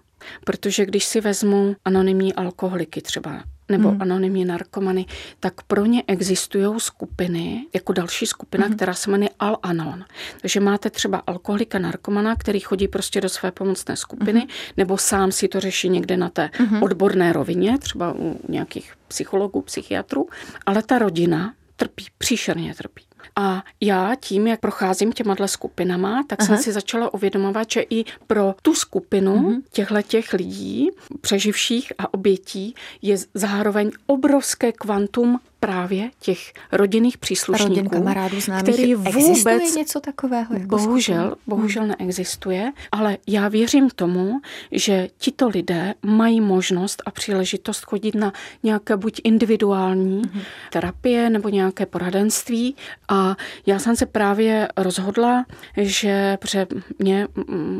Protože 0.43 0.85
když 0.85 1.05
si 1.05 1.21
vezmu 1.21 1.75
anonymní 1.85 2.33
alkoholiky 2.33 3.01
třeba, 3.01 3.43
nebo 3.69 3.91
mm. 3.91 4.01
anonymní 4.01 4.45
narkomany, 4.45 5.05
tak 5.39 5.53
pro 5.63 5.85
ně 5.85 6.03
existují 6.07 6.79
skupiny, 6.79 7.65
jako 7.73 7.93
další 7.93 8.25
skupina, 8.25 8.67
mm. 8.67 8.75
která 8.75 8.93
se 8.93 9.11
jmenuje 9.11 9.29
Al-Anon. 9.39 10.05
Takže 10.41 10.59
máte 10.59 10.89
třeba 10.89 11.23
alkoholika, 11.27 11.79
narkomana, 11.79 12.35
který 12.35 12.59
chodí 12.59 12.87
prostě 12.87 13.21
do 13.21 13.29
své 13.29 13.51
pomocné 13.51 13.95
skupiny, 13.95 14.39
mm. 14.39 14.47
nebo 14.77 14.97
sám 14.97 15.31
si 15.31 15.47
to 15.47 15.59
řeší 15.59 15.89
někde 15.89 16.17
na 16.17 16.29
té 16.29 16.49
mm. 16.59 16.83
odborné 16.83 17.33
rovině, 17.33 17.77
třeba 17.77 18.13
u 18.17 18.39
nějakých 18.49 18.93
psychologů, 19.07 19.61
psychiatrů, 19.61 20.29
ale 20.65 20.83
ta 20.83 20.99
rodina 20.99 21.53
trpí, 21.75 22.05
příšerně 22.17 22.75
trpí. 22.75 23.06
A 23.35 23.63
já 23.81 24.15
tím, 24.15 24.47
jak 24.47 24.59
procházím 24.59 25.11
těma 25.11 25.35
skupinama, 25.45 26.23
tak 26.27 26.41
Aha. 26.41 26.47
jsem 26.47 26.57
si 26.57 26.71
začala 26.71 27.13
uvědomovat, 27.13 27.71
že 27.71 27.81
i 27.89 28.05
pro 28.27 28.55
tu 28.61 28.75
skupinu 28.75 29.35
uh-huh. 29.35 29.61
těchto 29.71 30.01
těch 30.01 30.33
lidí, 30.33 30.89
přeživších 31.21 31.93
a 31.97 32.13
obětí, 32.13 32.75
je 33.01 33.17
zároveň 33.33 33.91
obrovské 34.05 34.71
kvantum 34.71 35.39
právě 35.59 36.09
těch 36.19 36.53
rodinných 36.71 37.17
příslušníků, 37.17 37.75
Rodin, 37.75 37.89
kamarádů, 37.89 38.39
známých. 38.39 38.63
který 38.63 38.95
vůbec 38.95 39.75
něco 39.75 39.99
takového. 39.99 40.53
Jako 40.53 40.65
bohužel, 40.65 41.25
skupina? 41.25 41.35
bohužel 41.47 41.83
hmm. 41.83 41.95
neexistuje, 41.99 42.71
ale 42.91 43.17
já 43.27 43.47
věřím 43.47 43.89
tomu, 43.89 44.41
že 44.71 45.07
tito 45.17 45.47
lidé 45.47 45.93
mají 46.01 46.41
možnost 46.41 47.03
a 47.05 47.11
příležitost 47.11 47.85
chodit 47.85 48.15
na 48.15 48.33
nějaké 48.63 48.97
buď 48.97 49.21
individuální 49.23 50.21
hmm. 50.33 50.41
terapie 50.71 51.29
nebo 51.29 51.49
nějaké 51.49 51.85
poradenství 51.85 52.75
a 53.09 53.35
já 53.65 53.79
jsem 53.79 53.95
se 53.95 54.05
právě 54.05 54.67
rozhodla, 54.77 55.45
že 55.77 56.37
pře 56.41 56.67
mě 56.99 57.27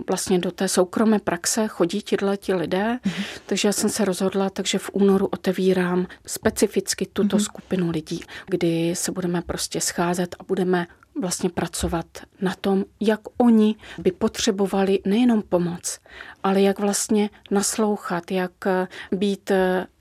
vlastně 0.08 0.40
do 0.40 0.52
té 0.52 0.68
soukromé 0.68 1.20
praxe 1.20 1.68
chodí 1.68 2.02
ti 2.02 2.54
lidé, 2.54 3.00
hmm. 3.04 3.24
takže 3.46 3.68
já 3.68 3.74
jsem 3.74 3.90
se 3.90 4.06
rozhodla, 4.06 4.50
takže 4.50 4.78
v 4.80 4.90
únoru 4.94 5.28
otevírám 5.28 6.08
specificky 6.26 7.06
tuto 7.06 7.38
hmm. 7.38 7.44
skupinu 7.44 7.67
skupinu 7.68 7.92
lidí, 7.92 8.24
kdy 8.46 8.96
se 8.96 9.12
budeme 9.12 9.42
prostě 9.42 9.82
scházet 9.82 10.36
a 10.40 10.44
budeme 10.44 10.88
vlastně 11.22 11.50
pracovat 11.50 12.06
na 12.42 12.56
tom, 12.62 12.86
jak 13.00 13.20
oni 13.38 13.76
by 13.98 14.12
potřebovali 14.12 15.00
nejenom 15.06 15.42
pomoc, 15.42 16.00
ale 16.44 16.62
jak 16.62 16.80
vlastně 16.80 17.30
naslouchat, 17.52 18.32
jak 18.32 18.52
být 19.12 19.52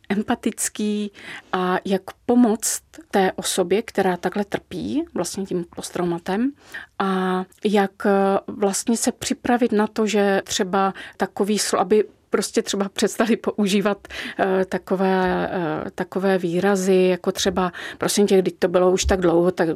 empatický 0.08 1.12
a 1.52 1.78
jak 1.84 2.02
pomoct 2.26 2.82
té 3.10 3.32
osobě, 3.32 3.82
která 3.82 4.16
takhle 4.16 4.44
trpí 4.44 5.04
vlastně 5.14 5.46
tím 5.46 5.64
posttraumatem 5.76 6.52
a 6.98 7.44
jak 7.64 8.06
vlastně 8.46 8.96
se 8.96 9.12
připravit 9.12 9.72
na 9.72 9.86
to, 9.86 10.06
že 10.06 10.42
třeba 10.44 10.94
takový, 11.16 11.58
aby 11.78 12.04
prostě 12.30 12.62
třeba 12.62 12.88
přestali 12.88 13.36
používat 13.36 14.08
uh, 14.08 14.64
takové, 14.64 15.48
uh, 15.84 15.90
takové 15.94 16.38
výrazy, 16.38 17.06
jako 17.10 17.32
třeba, 17.32 17.72
prosím 17.98 18.26
tě, 18.26 18.38
když 18.38 18.54
to 18.58 18.68
bylo 18.68 18.90
už 18.90 19.04
tak 19.04 19.20
dlouho, 19.20 19.50
tak 19.50 19.68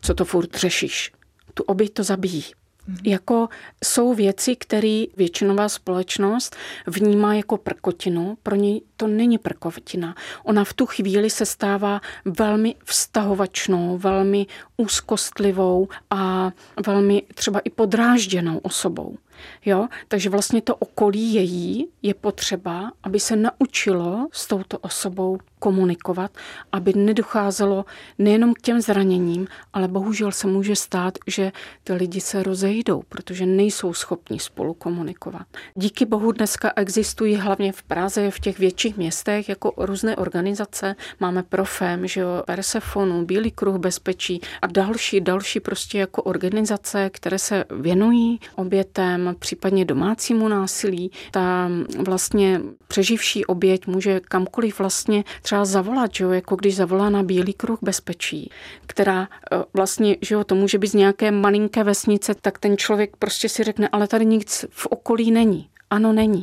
co 0.00 0.14
to 0.14 0.24
furt 0.24 0.54
řešíš? 0.54 1.12
Tu 1.54 1.62
oběť 1.62 1.92
to 1.92 2.02
zabíjí. 2.02 2.44
Mm-hmm. 2.88 3.00
Jako 3.04 3.48
jsou 3.84 4.14
věci, 4.14 4.56
které 4.56 5.04
většinová 5.16 5.68
společnost 5.68 6.56
vnímá 6.86 7.34
jako 7.34 7.56
prkotinu. 7.56 8.38
Pro 8.42 8.56
ní 8.56 8.82
to 8.96 9.06
není 9.06 9.38
prkotina. 9.38 10.14
Ona 10.44 10.64
v 10.64 10.72
tu 10.72 10.86
chvíli 10.86 11.30
se 11.30 11.46
stává 11.46 12.00
velmi 12.24 12.74
vztahovačnou, 12.84 13.98
velmi 13.98 14.46
úzkostlivou 14.76 15.88
a 16.10 16.50
velmi 16.86 17.22
třeba 17.34 17.60
i 17.60 17.70
podrážděnou 17.70 18.58
osobou. 18.58 19.16
Jo? 19.64 19.88
Takže 20.08 20.30
vlastně 20.30 20.62
to 20.62 20.76
okolí 20.76 21.34
její 21.34 21.88
je 22.02 22.14
potřeba, 22.14 22.92
aby 23.02 23.20
se 23.20 23.36
naučilo 23.36 24.28
s 24.32 24.46
touto 24.46 24.78
osobou 24.78 25.38
komunikovat, 25.58 26.30
aby 26.72 26.92
nedocházelo 26.96 27.84
nejenom 28.18 28.54
k 28.54 28.60
těm 28.60 28.80
zraněním, 28.80 29.46
ale 29.72 29.88
bohužel 29.88 30.32
se 30.32 30.46
může 30.46 30.76
stát, 30.76 31.18
že 31.26 31.52
ty 31.84 31.92
lidi 31.92 32.20
se 32.20 32.42
rozejdou, 32.42 33.02
protože 33.08 33.46
nejsou 33.46 33.94
schopni 33.94 34.38
spolu 34.38 34.74
komunikovat. 34.74 35.46
Díky 35.74 36.06
bohu 36.06 36.32
dneska 36.32 36.72
existují 36.76 37.36
hlavně 37.36 37.72
v 37.72 37.82
Praze, 37.82 38.30
v 38.30 38.40
těch 38.40 38.58
větších 38.58 38.96
městech, 38.96 39.48
jako 39.48 39.72
různé 39.76 40.16
organizace. 40.16 40.96
Máme 41.20 41.42
Profem, 41.42 42.06
že 42.06 42.20
jo, 42.20 42.42
Persefonu, 42.46 43.24
Bílý 43.24 43.50
kruh 43.50 43.76
bezpečí 43.76 44.40
a 44.62 44.66
další, 44.66 45.20
další 45.20 45.60
prostě 45.60 45.98
jako 45.98 46.22
organizace, 46.22 47.10
které 47.10 47.38
se 47.38 47.64
věnují 47.70 48.40
obětem, 48.54 49.27
případně 49.38 49.84
domácímu 49.84 50.48
násilí. 50.48 51.10
Ta 51.30 51.70
vlastně 51.98 52.60
přeživší 52.88 53.44
oběť 53.44 53.86
může 53.86 54.20
kamkoliv 54.20 54.78
vlastně 54.78 55.24
třeba 55.42 55.64
zavolat, 55.64 56.14
že 56.14 56.24
jo, 56.24 56.30
jako 56.30 56.56
když 56.56 56.76
zavolá 56.76 57.10
na 57.10 57.22
Bílý 57.22 57.52
kruh 57.52 57.78
bezpečí, 57.82 58.50
která 58.86 59.22
e, 59.22 59.56
vlastně, 59.74 60.16
že 60.22 60.34
jo, 60.34 60.44
to 60.44 60.54
může 60.54 60.78
být 60.78 60.88
z 60.88 60.94
nějaké 60.94 61.30
malinké 61.30 61.84
vesnice, 61.84 62.34
tak 62.34 62.58
ten 62.58 62.76
člověk 62.76 63.16
prostě 63.16 63.48
si 63.48 63.64
řekne, 63.64 63.88
ale 63.88 64.08
tady 64.08 64.26
nic 64.26 64.64
v 64.70 64.86
okolí 64.86 65.30
není. 65.30 65.68
Ano, 65.90 66.12
není. 66.12 66.42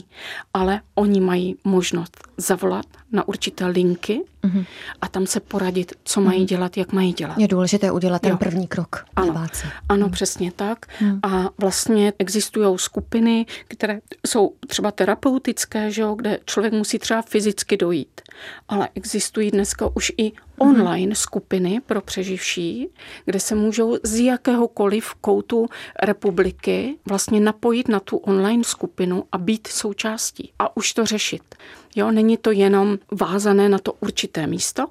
Ale 0.53 0.81
oni 0.95 1.21
mají 1.21 1.55
možnost 1.63 2.17
zavolat 2.37 2.85
na 3.11 3.27
určité 3.27 3.65
linky 3.65 4.21
mm-hmm. 4.43 4.65
a 5.01 5.07
tam 5.07 5.27
se 5.27 5.39
poradit, 5.39 5.93
co 6.03 6.21
mají 6.21 6.41
mm-hmm. 6.41 6.47
dělat, 6.47 6.77
jak 6.77 6.91
mají 6.91 7.13
dělat. 7.13 7.37
Je 7.37 7.47
důležité 7.47 7.91
udělat 7.91 8.21
ten 8.21 8.31
jo. 8.31 8.37
první 8.37 8.67
krok. 8.67 9.05
Ano, 9.15 9.47
ano 9.89 10.05
mm. 10.05 10.11
přesně 10.11 10.51
tak. 10.51 10.85
Mm. 11.01 11.19
A 11.23 11.49
vlastně 11.57 12.13
existují 12.19 12.79
skupiny, 12.79 13.45
které 13.67 13.99
jsou 14.27 14.53
třeba 14.67 14.91
terapeutické, 14.91 15.91
že 15.91 16.01
jo, 16.01 16.15
kde 16.15 16.39
člověk 16.45 16.73
musí 16.73 16.99
třeba 16.99 17.21
fyzicky 17.21 17.77
dojít. 17.77 18.21
Ale 18.67 18.89
existují 18.95 19.51
dneska 19.51 19.89
už 19.95 20.11
i 20.17 20.31
online 20.57 21.09
mm. 21.09 21.15
skupiny 21.15 21.81
pro 21.85 22.01
přeživší, 22.01 22.87
kde 23.25 23.39
se 23.39 23.55
můžou 23.55 23.97
z 24.03 24.19
jakéhokoliv 24.19 25.13
koutu 25.21 25.67
republiky 26.03 26.97
vlastně 27.05 27.39
napojit 27.39 27.87
na 27.87 27.99
tu 27.99 28.17
online 28.17 28.63
skupinu 28.63 29.23
a 29.31 29.37
být 29.37 29.67
součástí 29.67 30.51
a 30.59 30.77
už 30.77 30.93
to 30.93 31.05
řešit. 31.05 31.55
Jo, 31.95 32.11
není 32.11 32.37
to 32.37 32.51
jenom 32.51 32.97
vázané 33.11 33.69
na 33.69 33.79
to 33.79 33.93
určité 33.93 34.47
místo, 34.47 34.85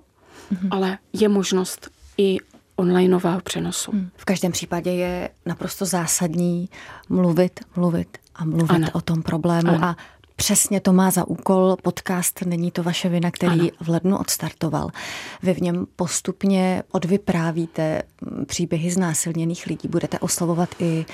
mm-hmm. 0.52 0.68
ale 0.70 0.98
je 1.12 1.28
možnost 1.28 1.90
i 2.18 2.38
onlineového 2.76 3.40
přenosu. 3.40 3.92
Hmm. 3.92 4.10
V 4.16 4.24
každém 4.24 4.52
případě 4.52 4.90
je 4.90 5.30
naprosto 5.46 5.84
zásadní 5.84 6.68
mluvit, 7.08 7.60
mluvit 7.76 8.18
a 8.34 8.44
mluvit 8.44 8.70
ano. 8.70 8.88
o 8.92 9.00
tom 9.00 9.22
problému 9.22 9.68
ano. 9.68 9.84
a 9.84 9.96
Přesně 10.36 10.80
to 10.80 10.92
má 10.92 11.10
za 11.10 11.28
úkol 11.28 11.76
podcast 11.82 12.42
Není 12.46 12.70
to 12.70 12.82
vaše 12.82 13.08
vina, 13.08 13.30
který 13.30 13.60
ano. 13.60 13.70
v 13.80 13.88
lednu 13.88 14.18
odstartoval. 14.18 14.90
Vy 15.42 15.54
v 15.54 15.60
něm 15.60 15.86
postupně 15.96 16.82
odvyprávíte 16.92 18.02
příběhy 18.46 18.90
znásilněných 18.90 19.66
lidí. 19.66 19.88
Budete 19.88 20.18
oslovovat 20.18 20.68
i 20.78 21.06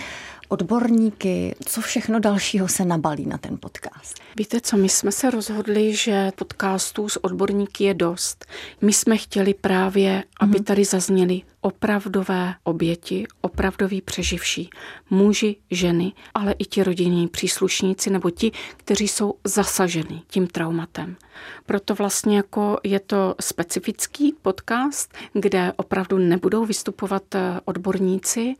odborníky, 0.51 1.55
co 1.65 1.81
všechno 1.81 2.21
dalšího 2.21 2.69
se 2.69 2.85
nabalí 2.85 3.27
na 3.27 3.39
ten 3.39 3.59
podcast? 3.61 4.21
Víte 4.37 4.61
co, 4.61 4.77
my 4.77 4.89
jsme 4.89 5.13
se 5.13 5.31
rozhodli, 5.31 5.97
že 5.97 6.33
podcastů 6.37 7.09
s 7.09 7.25
odborníky 7.25 7.85
je 7.85 7.95
dost. 7.95 8.47
My 8.81 8.93
jsme 8.93 9.17
chtěli 9.17 9.55
právě, 9.55 10.25
aby 10.41 10.55
mhm. 10.55 10.65
tady 10.65 10.85
zazněli 10.85 11.43
opravdové 11.61 12.55
oběti, 12.65 13.27
opravdoví 13.41 14.01
přeživší, 14.01 14.71
muži, 15.11 15.57
ženy, 15.71 16.13
ale 16.35 16.53
i 16.59 16.65
ti 16.65 16.83
rodinní 16.83 17.29
příslušníci 17.29 18.11
nebo 18.11 18.31
ti, 18.31 18.53
kteří 18.77 19.09
jsou 19.09 19.35
zasaženi 19.45 20.23
tím 20.27 20.47
traumatem. 20.47 21.17
Proto 21.67 21.95
vlastně 21.95 22.37
jako 22.37 22.79
je 22.85 23.01
to 23.01 23.35
specifický 23.41 24.35
podcast, 24.43 25.15
kde 25.33 25.73
opravdu 25.77 26.19
nebudou 26.19 26.65
vystupovat 26.65 27.35
eh, 27.35 27.61
odborníci 27.65 28.55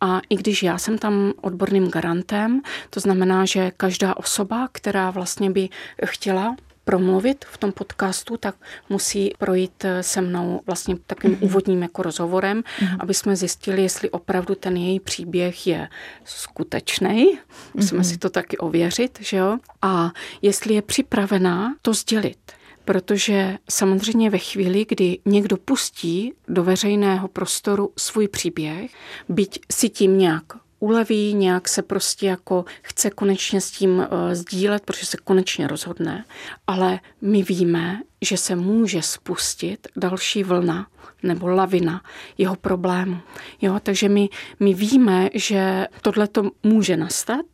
a 0.00 0.20
i 0.28 0.36
když 0.36 0.62
já 0.62 0.78
jsem 0.78 0.98
tam 0.98 1.32
odborným 1.40 1.88
garantem, 1.88 2.60
to 2.90 3.00
znamená, 3.00 3.44
že 3.44 3.70
každá 3.76 4.16
osoba, 4.16 4.68
která 4.72 5.10
vlastně 5.10 5.50
by 5.50 5.68
chtěla 6.04 6.56
promluvit 6.84 7.44
v 7.44 7.58
tom 7.58 7.72
podcastu, 7.72 8.36
tak 8.36 8.54
musí 8.88 9.32
projít 9.38 9.84
eh, 9.84 10.02
se 10.02 10.20
mnou 10.20 10.60
vlastně 10.66 10.96
takovým 11.06 11.36
mm-hmm. 11.36 11.44
úvodním 11.44 11.82
jako 11.82 12.02
rozhovorem, 12.02 12.62
mm-hmm. 12.62 12.96
aby 13.00 13.14
jsme 13.14 13.36
zjistili, 13.36 13.82
jestli 13.82 14.10
opravdu 14.10 14.54
ten 14.54 14.76
její 14.76 15.00
příběh 15.00 15.66
je 15.66 15.88
skutečný. 16.24 17.38
Musíme 17.74 18.00
mm-hmm. 18.00 18.10
si 18.10 18.18
to 18.18 18.30
taky 18.30 18.58
ověřit, 18.58 19.18
že 19.20 19.36
jo? 19.36 19.58
A 19.82 20.12
jestli 20.42 20.74
je 20.74 20.82
připravená 20.82 21.74
to 21.82 21.94
sdělit. 21.94 22.38
Protože 22.84 23.58
samozřejmě 23.70 24.30
ve 24.30 24.38
chvíli, 24.38 24.86
kdy 24.88 25.18
někdo 25.24 25.56
pustí 25.56 26.32
do 26.48 26.64
veřejného 26.64 27.28
prostoru 27.28 27.92
svůj 27.98 28.28
příběh, 28.28 28.90
byť 29.28 29.60
si 29.72 29.88
tím 29.88 30.18
nějak 30.18 30.44
uleví, 30.84 31.34
nějak 31.34 31.68
se 31.68 31.82
prostě 31.82 32.26
jako 32.26 32.64
chce 32.82 33.10
konečně 33.10 33.60
s 33.60 33.70
tím 33.70 33.98
uh, 33.98 34.04
sdílet, 34.32 34.84
protože 34.84 35.06
se 35.06 35.16
konečně 35.24 35.66
rozhodne, 35.66 36.24
ale 36.66 37.00
my 37.20 37.42
víme, 37.42 38.02
že 38.22 38.36
se 38.36 38.56
může 38.56 39.02
spustit 39.02 39.88
další 39.96 40.44
vlna 40.44 40.86
nebo 41.22 41.48
lavina 41.48 42.02
jeho 42.38 42.56
problému. 42.56 43.18
Jo, 43.60 43.80
takže 43.82 44.08
my, 44.08 44.28
my 44.60 44.74
víme, 44.74 45.30
že 45.34 45.86
tohle 46.02 46.28
to 46.28 46.50
může 46.62 46.96
nastat, 46.96 47.46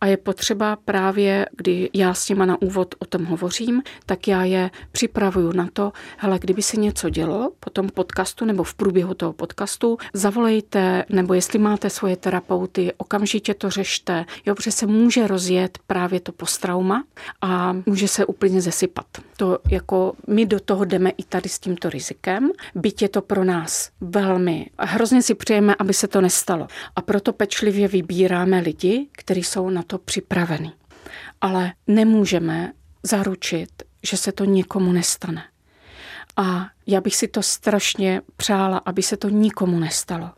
a 0.00 0.06
je 0.06 0.16
potřeba 0.16 0.76
právě, 0.84 1.46
kdy 1.56 1.90
já 1.94 2.14
s 2.14 2.26
těma 2.26 2.46
na 2.46 2.62
úvod 2.62 2.94
o 2.98 3.04
tom 3.04 3.24
hovořím, 3.24 3.82
tak 4.06 4.28
já 4.28 4.44
je 4.44 4.70
připravuju 4.92 5.52
na 5.52 5.68
to, 5.72 5.92
hele, 6.16 6.38
kdyby 6.38 6.62
se 6.62 6.76
něco 6.76 7.08
dělo 7.08 7.52
po 7.60 7.70
tom 7.70 7.88
podcastu 7.88 8.44
nebo 8.44 8.64
v 8.64 8.74
průběhu 8.74 9.14
toho 9.14 9.32
podcastu, 9.32 9.98
zavolejte, 10.12 11.04
nebo 11.08 11.34
jestli 11.34 11.58
máte 11.58 11.90
svoje 11.90 12.16
terapeuty, 12.16 12.92
okamžitě 12.96 13.54
to 13.54 13.70
řešte, 13.70 14.24
jo, 14.46 14.54
protože 14.54 14.72
se 14.72 14.86
může 14.86 15.26
rozjet 15.26 15.78
právě 15.86 16.20
to 16.20 16.32
posttrauma 16.32 17.04
a 17.40 17.76
může 17.86 18.08
se 18.08 18.26
úplně 18.26 18.60
zesypat. 18.60 19.06
To 19.36 19.58
jako 19.70 20.12
my 20.26 20.46
do 20.46 20.60
toho 20.60 20.84
jdeme 20.84 21.10
i 21.10 21.22
tady 21.22 21.48
s 21.48 21.58
tímto 21.58 21.90
rizikem, 21.90 22.50
byť 22.74 23.02
je 23.02 23.08
to 23.08 23.22
pro 23.22 23.44
nás 23.44 23.90
velmi, 24.00 24.66
hrozně 24.78 25.22
si 25.22 25.34
přejeme, 25.34 25.74
aby 25.78 25.94
se 25.94 26.08
to 26.08 26.20
nestalo. 26.20 26.66
A 26.96 27.02
proto 27.02 27.32
pečlivě 27.32 27.88
vybíráme 27.88 28.60
lidi, 28.60 29.08
kteří 29.12 29.42
jsou 29.42 29.70
na 29.78 29.82
to 29.82 29.98
připraveni. 29.98 30.72
Ale 31.40 31.72
nemůžeme 31.86 32.72
zaručit, 33.02 33.82
že 34.02 34.16
se 34.16 34.32
to 34.32 34.44
nikomu 34.44 34.92
nestane. 34.92 35.44
A 36.36 36.66
já 36.88 37.00
bych 37.00 37.16
si 37.16 37.28
to 37.28 37.42
strašně 37.42 38.22
přála, 38.36 38.78
aby 38.78 39.02
se 39.02 39.16
to 39.16 39.28
nikomu 39.28 39.78
nestalo. 39.78 40.30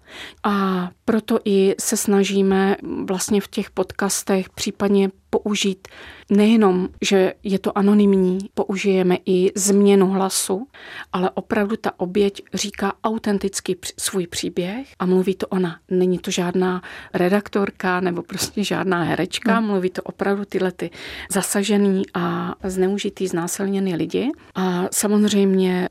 A 0.42 0.88
proto 1.04 1.38
i 1.44 1.74
se 1.80 1.96
snažíme 1.96 2.76
vlastně 3.04 3.40
v 3.40 3.48
těch 3.48 3.70
podcastech 3.70 4.50
případně 4.50 5.10
použít 5.30 5.88
nejenom, 6.30 6.88
že 7.02 7.34
je 7.42 7.58
to 7.58 7.78
anonymní, 7.78 8.38
použijeme 8.54 9.16
i 9.26 9.52
změnu 9.56 10.06
hlasu, 10.10 10.66
ale 11.12 11.30
opravdu 11.30 11.76
ta 11.76 11.92
oběť 11.96 12.42
říká 12.54 12.92
autenticky 13.04 13.76
svůj 13.98 14.26
příběh 14.26 14.88
a 14.98 15.06
mluví 15.06 15.34
to 15.34 15.46
ona. 15.46 15.78
Není 15.90 16.18
to 16.18 16.30
žádná 16.30 16.82
redaktorka 17.14 18.00
nebo 18.00 18.22
prostě 18.22 18.64
žádná 18.64 19.02
herečka, 19.02 19.56
hmm. 19.56 19.66
mluví 19.66 19.90
to 19.90 20.02
opravdu 20.02 20.44
tyhle 20.44 20.72
ty 20.72 20.90
zasažený 21.32 22.02
a 22.14 22.54
zneužitý, 22.64 23.26
znásilněný 23.26 23.94
lidi. 23.96 24.30
A 24.54 24.84
samozřejmě 24.92 25.88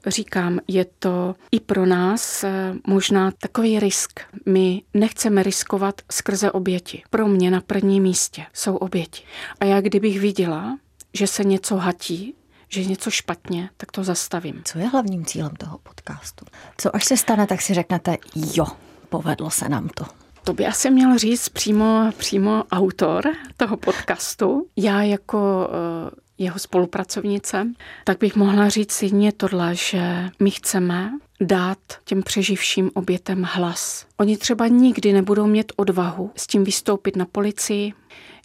říkám, 0.50 0.60
je 0.68 0.86
to 1.00 1.36
i 1.52 1.60
pro 1.60 1.86
nás 1.86 2.44
eh, 2.44 2.74
možná 2.88 3.32
takový 3.32 3.80
risk. 3.80 4.20
My 4.46 4.82
nechceme 4.94 5.44
riskovat 5.44 6.02
skrze 6.12 6.52
oběti. 6.52 7.04
Pro 7.10 7.28
mě 7.28 7.52
na 7.52 7.62
prvním 7.62 8.04
místě 8.04 8.46
jsou 8.54 8.76
oběti. 8.76 9.24
A 9.60 9.66
já 9.66 9.82
kdybych 9.82 10.20
viděla, 10.20 10.78
že 11.14 11.28
se 11.28 11.44
něco 11.44 11.78
hatí, 11.78 12.36
že 12.70 12.86
něco 12.86 13.12
špatně, 13.12 13.70
tak 13.78 13.92
to 13.92 14.04
zastavím. 14.04 14.62
Co 14.66 14.80
je 14.80 14.88
hlavním 14.88 15.26
cílem 15.26 15.56
toho 15.56 15.78
podcastu? 15.78 16.46
Co 16.78 16.96
až 16.96 17.06
se 17.06 17.18
stane, 17.18 17.48
tak 17.48 17.62
si 17.62 17.74
řeknete, 17.74 18.18
jo, 18.36 18.66
povedlo 19.10 19.50
se 19.50 19.70
nám 19.70 19.90
to. 19.90 20.06
To 20.44 20.54
by 20.54 20.66
asi 20.66 20.90
měl 20.90 21.18
říct 21.18 21.50
přímo, 21.50 22.12
přímo 22.18 22.64
autor 22.72 23.32
toho 23.58 23.78
podcastu. 23.78 24.68
Já 24.76 25.02
jako 25.02 25.70
uh, 25.70 26.10
jeho 26.38 26.60
spolupracovnice, 26.60 27.68
tak 28.04 28.18
bych 28.20 28.36
mohla 28.36 28.70
říct 28.70 29.04
jedině 29.04 29.32
tohle, 29.32 29.76
že 29.76 30.30
my 30.40 30.52
chceme 30.52 31.12
dát 31.42 31.78
těm 32.06 32.24
přeživším 32.24 32.92
obětem 32.94 33.44
hlas. 33.44 34.06
Oni 34.18 34.38
třeba 34.38 34.68
nikdy 34.68 35.14
nebudou 35.14 35.48
mít 35.48 35.72
odvahu 35.76 36.32
s 36.36 36.48
tím 36.48 36.64
vystoupit 36.64 37.16
na 37.16 37.26
policii, 37.26 37.94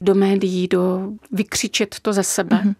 do 0.00 0.14
médií, 0.14 0.68
do 0.68 1.12
vykřičet 1.33 1.96
to 2.02 2.12
ze 2.12 2.22
sebe. 2.22 2.57
Mm-hmm. 2.57 2.74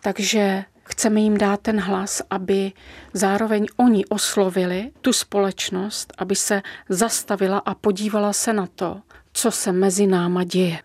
Takže 0.00 0.64
chceme 0.88 1.20
jim 1.20 1.38
dát 1.38 1.60
ten 1.60 1.80
hlas, 1.80 2.22
aby 2.30 2.72
zároveň 3.12 3.66
oni 3.76 4.04
oslovili 4.06 4.90
tu 5.00 5.12
společnost, 5.12 6.12
aby 6.18 6.36
se 6.36 6.62
zastavila 6.88 7.58
a 7.58 7.74
podívala 7.74 8.32
se 8.32 8.52
na 8.52 8.66
to, 8.66 9.00
co 9.32 9.50
se 9.50 9.72
mezi 9.72 10.06
náma 10.06 10.44
děje. 10.44 10.78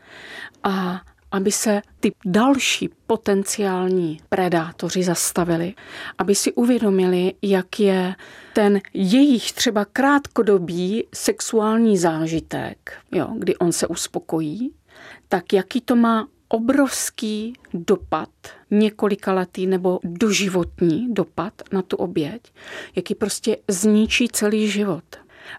A 0.64 1.02
aby 1.32 1.52
se 1.52 1.82
ty 2.00 2.12
další 2.26 2.90
potenciální 3.08 4.20
predátoři 4.30 5.04
zastavili, 5.04 5.74
aby 6.18 6.36
si 6.36 6.54
uvědomili, 6.54 7.34
jak 7.42 7.80
je 7.80 8.16
ten 8.54 8.82
jejich 8.94 9.52
třeba 9.54 9.86
krátkodobý 9.86 11.08
sexuální 11.14 11.98
zážitek, 11.98 12.94
jo, 13.12 13.28
kdy 13.38 13.58
on 13.58 13.72
se 13.72 13.88
uspokojí, 13.88 14.74
tak 15.28 15.54
jaký 15.54 15.82
to 15.82 15.96
má 15.96 16.28
obrovský 16.48 17.54
dopad, 17.74 18.30
několikaletý 18.72 19.68
nebo 19.68 20.00
doživotní 20.04 21.14
dopad 21.14 21.54
na 21.72 21.82
tu 21.82 21.98
oběť, 21.98 22.42
jaký 22.96 23.16
prostě 23.16 23.58
zničí 23.68 24.28
celý 24.28 24.68
život. 24.68 25.04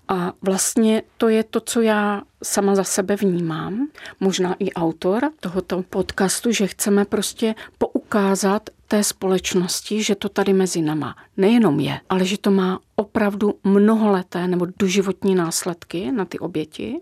A 0.09 0.33
vlastně 0.43 1.03
to 1.17 1.29
je 1.29 1.45
to, 1.45 1.61
co 1.61 1.81
já 1.81 2.23
sama 2.43 2.75
za 2.75 2.85
sebe 2.85 3.17
vnímám, 3.17 3.89
možná 4.21 4.57
i 4.59 4.73
autor 4.73 5.31
tohoto 5.41 5.83
podcastu, 5.83 6.53
že 6.53 6.67
chceme 6.67 7.05
prostě 7.05 7.55
poukázat 7.79 8.71
té 8.89 9.05
společnosti, 9.05 10.03
že 10.03 10.15
to 10.15 10.29
tady 10.29 10.53
mezi 10.53 10.83
náma 10.83 11.17
nejenom 11.37 11.81
je, 11.81 12.01
ale 12.09 12.25
že 12.25 12.39
to 12.39 12.51
má 12.51 12.81
opravdu 12.97 13.55
mnoholeté 13.65 14.49
nebo 14.49 14.67
doživotní 14.79 15.35
následky 15.35 16.13
na 16.13 16.25
ty 16.25 16.39
oběti. 16.39 17.01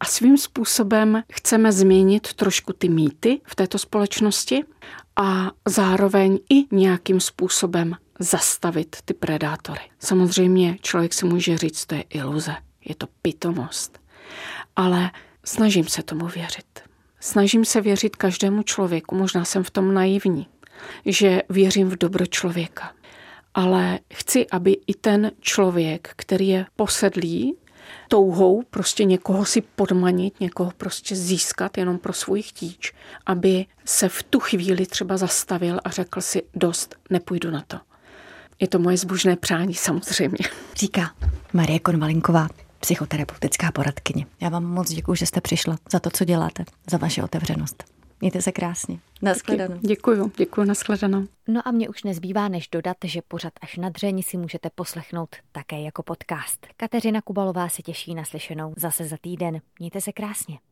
A 0.00 0.04
svým 0.04 0.38
způsobem 0.38 1.22
chceme 1.32 1.72
změnit 1.72 2.32
trošku 2.32 2.72
ty 2.72 2.88
mýty 2.88 3.40
v 3.44 3.54
této 3.54 3.78
společnosti 3.78 4.64
a 5.16 5.50
zároveň 5.68 6.38
i 6.50 6.76
nějakým 6.76 7.20
způsobem 7.20 7.96
zastavit 8.18 8.96
ty 9.04 9.14
predátory. 9.14 9.80
Samozřejmě 9.98 10.78
člověk 10.80 11.14
si 11.14 11.26
může 11.26 11.58
říct, 11.58 11.86
to 11.86 11.94
je 11.94 12.02
iluze, 12.02 12.56
je 12.84 12.94
to 12.94 13.06
pitomost. 13.22 13.98
Ale 14.76 15.10
snažím 15.44 15.88
se 15.88 16.02
tomu 16.02 16.26
věřit. 16.26 16.80
Snažím 17.20 17.64
se 17.64 17.80
věřit 17.80 18.16
každému 18.16 18.62
člověku, 18.62 19.14
možná 19.14 19.44
jsem 19.44 19.64
v 19.64 19.70
tom 19.70 19.94
naivní, 19.94 20.46
že 21.06 21.42
věřím 21.48 21.88
v 21.90 21.96
dobro 21.96 22.26
člověka. 22.26 22.92
Ale 23.54 23.98
chci, 24.14 24.46
aby 24.50 24.76
i 24.86 24.94
ten 24.94 25.32
člověk, 25.40 26.12
který 26.16 26.48
je 26.48 26.66
posedlý 26.76 27.56
touhou 28.08 28.62
prostě 28.70 29.04
někoho 29.04 29.44
si 29.44 29.60
podmanit, 29.60 30.40
někoho 30.40 30.72
prostě 30.76 31.16
získat 31.16 31.78
jenom 31.78 31.98
pro 31.98 32.12
svůj 32.12 32.42
chtíč, 32.42 32.92
aby 33.26 33.66
se 33.84 34.08
v 34.08 34.22
tu 34.22 34.40
chvíli 34.40 34.86
třeba 34.86 35.16
zastavil 35.16 35.80
a 35.84 35.90
řekl 35.90 36.20
si 36.20 36.42
dost, 36.54 36.96
nepůjdu 37.10 37.50
na 37.50 37.64
to. 37.66 37.78
Je 38.60 38.68
to 38.68 38.78
moje 38.78 38.96
zbožné 38.96 39.36
přání 39.36 39.74
samozřejmě. 39.74 40.38
Říká 40.74 41.10
Marie 41.52 41.78
Konvalinková, 41.78 42.48
psychoterapeutická 42.80 43.72
poradkyně. 43.72 44.26
Já 44.40 44.48
vám 44.48 44.64
moc 44.64 44.90
děkuji, 44.90 45.14
že 45.14 45.26
jste 45.26 45.40
přišla 45.40 45.76
za 45.92 46.00
to, 46.00 46.10
co 46.10 46.24
děláte, 46.24 46.64
za 46.90 46.96
vaši 46.96 47.22
otevřenost. 47.22 47.84
Mějte 48.20 48.42
se 48.42 48.52
krásně. 48.52 48.98
Naschledanou. 49.22 49.76
Děkuji, 49.80 50.32
děkuji, 50.36 50.64
naschledanou. 50.64 51.26
No 51.48 51.68
a 51.68 51.70
mě 51.70 51.88
už 51.88 52.02
nezbývá, 52.02 52.48
než 52.48 52.68
dodat, 52.68 52.96
že 53.04 53.22
pořad 53.28 53.52
až 53.60 53.76
na 53.76 53.88
dřeň 53.88 54.22
si 54.22 54.36
můžete 54.36 54.70
poslechnout 54.74 55.36
také 55.52 55.80
jako 55.80 56.02
podcast. 56.02 56.66
Kateřina 56.76 57.20
Kubalová 57.20 57.68
se 57.68 57.82
těší 57.82 58.14
na 58.14 58.24
slyšenou 58.24 58.74
zase 58.76 59.04
za 59.04 59.16
týden. 59.20 59.60
Mějte 59.78 60.00
se 60.00 60.12
krásně. 60.12 60.58